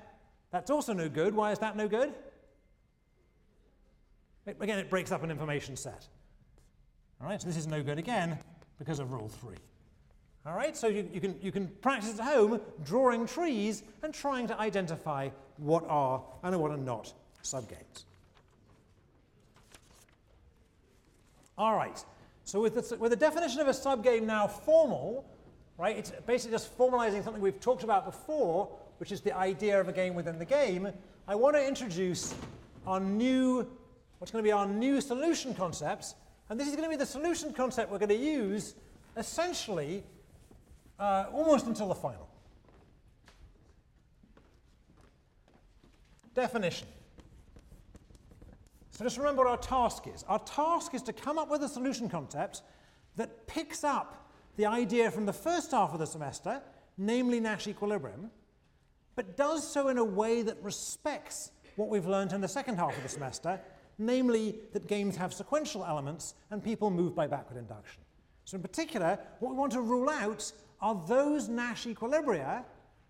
[0.51, 1.33] that's also no good.
[1.33, 2.13] Why is that no good?
[4.45, 6.07] It, again, it breaks up an information set.
[7.21, 8.37] All right, so this is no good again
[8.79, 9.55] because of rule 3.
[10.47, 14.47] All right, so you, you, can, you can practice at home drawing trees and trying
[14.47, 18.05] to identify what are and what are not subgames.
[21.59, 22.03] All right,
[22.43, 25.23] so with the, with the definition of a subgame now formal,
[25.77, 28.67] right, it's basically just formalizing something we've talked about before,
[28.97, 30.87] which is the idea of a game within the game.
[31.27, 32.33] I want to introduce
[32.87, 33.67] our new,
[34.17, 36.15] what's going to be our new solution concepts,
[36.51, 38.75] and this is going to be the solution concept we're going to use
[39.15, 40.03] essentially
[40.99, 42.27] uh, almost until the final.
[46.35, 46.89] Definition.
[48.89, 50.25] So just remember what our task is.
[50.27, 52.63] Our task is to come up with a solution concept
[53.15, 56.61] that picks up the idea from the first half of the semester,
[56.97, 58.29] namely Nash equilibrium,
[59.15, 62.97] but does so in a way that respects what we've learned in the second half
[62.97, 63.57] of the semester,
[63.97, 68.01] namely that games have sequential elements and people move by backward induction.
[68.45, 70.51] So in particular, what we want to rule out
[70.81, 72.63] are those Nash equilibria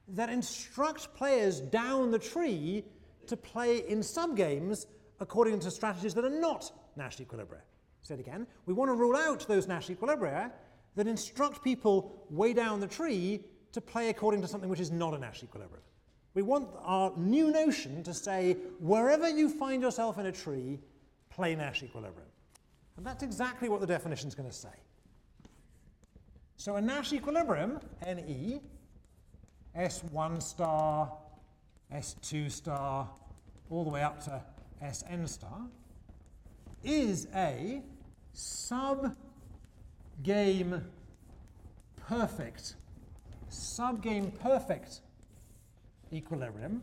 [0.10, 2.84] that instruct players down the tree
[3.28, 4.88] to play in subgames
[5.20, 7.62] according to strategies that are not Nash equilibria.
[8.02, 8.48] Say it again.
[8.66, 10.52] We want to rule out those Nash equilibria
[10.96, 15.14] that instruct people way down the tree to play according to something which is not
[15.14, 15.84] a Nash equilibrium.
[16.34, 20.80] We want our new notion to say, wherever you find yourself in a tree,
[21.30, 22.30] play Nash equilibrium.
[22.98, 24.70] And that's exactly what the definition is going to say.
[26.56, 28.62] So a Nash equilibrium, Ne,
[29.76, 31.12] S1 star,
[31.94, 33.10] S2 star,
[33.70, 34.42] all the way up to
[34.92, 35.68] Sn star,
[36.84, 37.82] is a
[38.34, 39.52] subgame
[42.08, 42.76] perfect,
[43.50, 45.02] subgame perfect
[46.14, 46.82] equilibrium.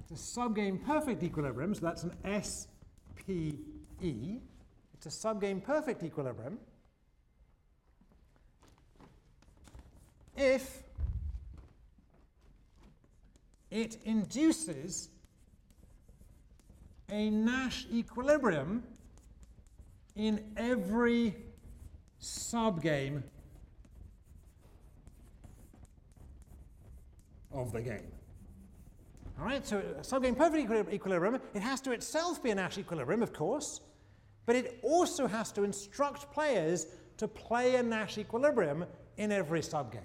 [0.00, 2.12] It's a subgame perfect equilibrium, so that's an
[2.42, 3.64] SPE.
[4.94, 6.58] It's a subgame perfect equilibrium
[10.40, 10.82] if
[13.70, 15.10] it induces
[17.10, 18.82] a Nash equilibrium
[20.16, 21.36] in every
[22.20, 23.22] subgame
[27.52, 28.12] of the game.
[29.38, 33.22] All right, so a subgame perfect equilibrium, it has to itself be a Nash equilibrium,
[33.22, 33.80] of course,
[34.44, 36.86] but it also has to instruct players
[37.16, 38.84] to play a Nash equilibrium
[39.16, 40.00] in every subgame.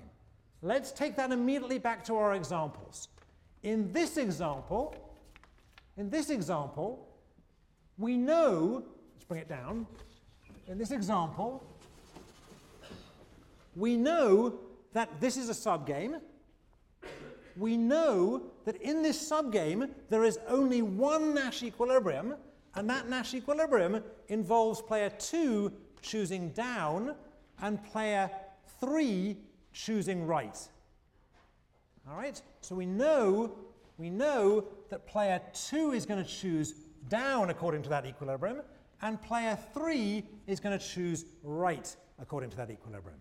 [0.62, 3.10] Let's take that immediately back to our examples.
[3.64, 4.96] In this example,
[5.98, 7.08] in this example,
[7.98, 9.88] we know, let's bring it down.
[10.68, 11.64] In this example,
[13.76, 14.60] we know
[14.94, 16.20] that this is a subgame.
[17.58, 22.36] We know that in this subgame there is only one Nash equilibrium,
[22.76, 25.72] and that Nash equilibrium involves player 2
[26.02, 27.16] choosing down
[27.62, 28.30] and player
[28.80, 29.38] 3
[29.74, 30.58] choosing right.
[32.10, 33.56] All right, so we know,
[33.98, 36.76] we know that player 2 is going to choose
[37.10, 38.62] down according to that equilibrium,
[39.02, 43.20] and player 3 is going to choose right according to that equilibrium.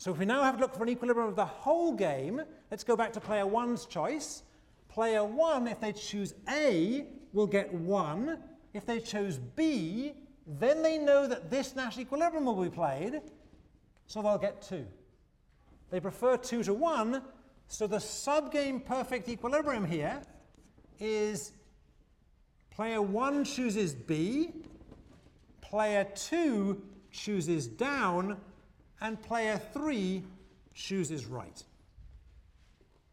[0.00, 2.40] So if we now have to look for an equilibrium of the whole game,
[2.70, 4.44] let's go back to player 1's choice.
[4.88, 7.04] Player 1, if they choose A,
[7.34, 8.38] will get 1.
[8.72, 10.14] If they chose B,
[10.46, 13.20] then they know that this Nash equilibrium will be played,
[14.06, 14.86] so they'll get 2.
[15.90, 17.20] They prefer 2 to 1,
[17.68, 20.22] so the subgame perfect equilibrium here
[20.98, 21.52] is
[22.70, 24.52] player 1 chooses B,
[25.60, 28.38] player 2 chooses down,
[29.00, 30.22] and player 3
[30.74, 31.62] chooses right.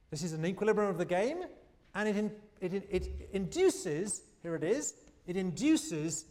[0.10, 1.44] This is an equilibrium of the game,
[1.96, 2.32] and it, in,
[2.62, 4.94] it, it induces, here it is,
[5.26, 6.26] it induces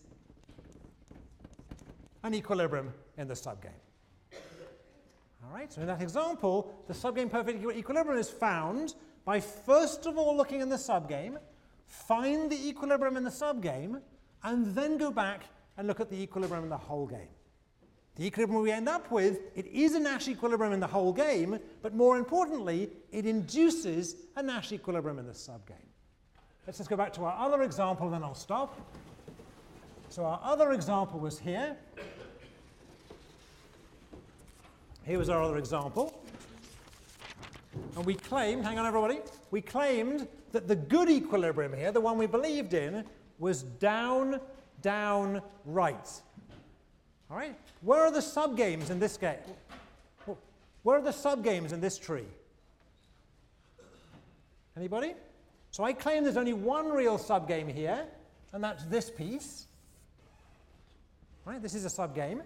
[2.23, 3.71] an equilibrium in the subgame.
[5.45, 10.19] All right, so in that example, the subgame perfect equilibrium is found by first of
[10.19, 11.37] all looking in the subgame,
[11.87, 14.01] find the equilibrium in the subgame,
[14.43, 15.45] and then go back
[15.77, 17.29] and look at the equilibrium in the whole game.
[18.17, 21.59] The equilibrium we end up with, it is a Nash equilibrium in the whole game,
[21.83, 25.75] but more importantly, it induces a Nash equilibrium in the subgame.
[26.67, 28.81] Let's just go back to our other example, then I'll stop.
[30.09, 31.77] So our other example was here.
[35.05, 36.19] Here was our other example.
[37.97, 39.21] And we claimed, hang on everybody,
[39.51, 43.05] we claimed that the good equilibrium here, the one we believed in,
[43.39, 44.41] was down,
[44.81, 46.09] down, right.
[47.31, 47.57] All right?
[47.83, 49.37] Where are the subgames in this game?
[50.83, 52.29] Where are the subgames in this tree?
[54.77, 55.15] Anybody?
[55.73, 58.07] So I claim there's only one real subgame here,
[58.53, 59.67] and that's this piece.
[61.45, 61.61] Right?
[61.61, 62.41] This is a subgame.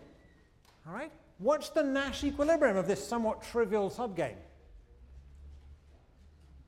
[0.86, 1.12] All right?
[1.38, 4.36] What's the Nash equilibrium of this somewhat trivial subgame?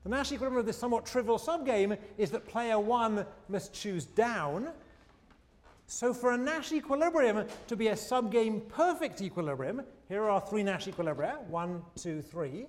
[0.03, 4.69] The Nash equilibrium of this somewhat trivial subgame is that player 1 must choose down.
[5.87, 10.87] So for a Nash equilibrium to be a subgame perfect equilibrium, here are three Nash
[10.87, 12.67] equilibria, one, two, three.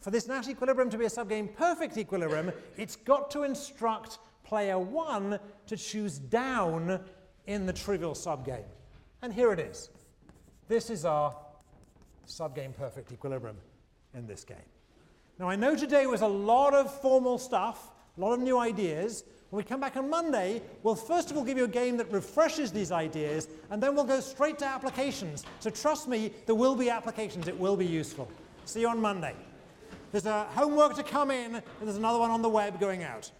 [0.00, 4.78] For this Nash equilibrium to be a subgame perfect equilibrium, it's got to instruct player
[4.78, 7.00] 1 to choose down
[7.46, 8.64] in the trivial subgame.
[9.22, 9.90] And here it is.
[10.68, 11.34] This is our
[12.26, 13.56] subgame perfect equilibrium
[14.14, 14.56] in this game.
[15.38, 19.24] Now, I know today was a lot of formal stuff, a lot of new ideas.
[19.50, 22.12] When we come back on Monday, we'll first of all give you a game that
[22.12, 25.44] refreshes these ideas, and then we'll go straight to applications.
[25.60, 27.48] So trust me, there will be applications.
[27.48, 28.30] It will be useful.
[28.66, 29.34] See you on Monday.
[30.12, 33.30] There's a homework to come in, and there's another one on the web going out.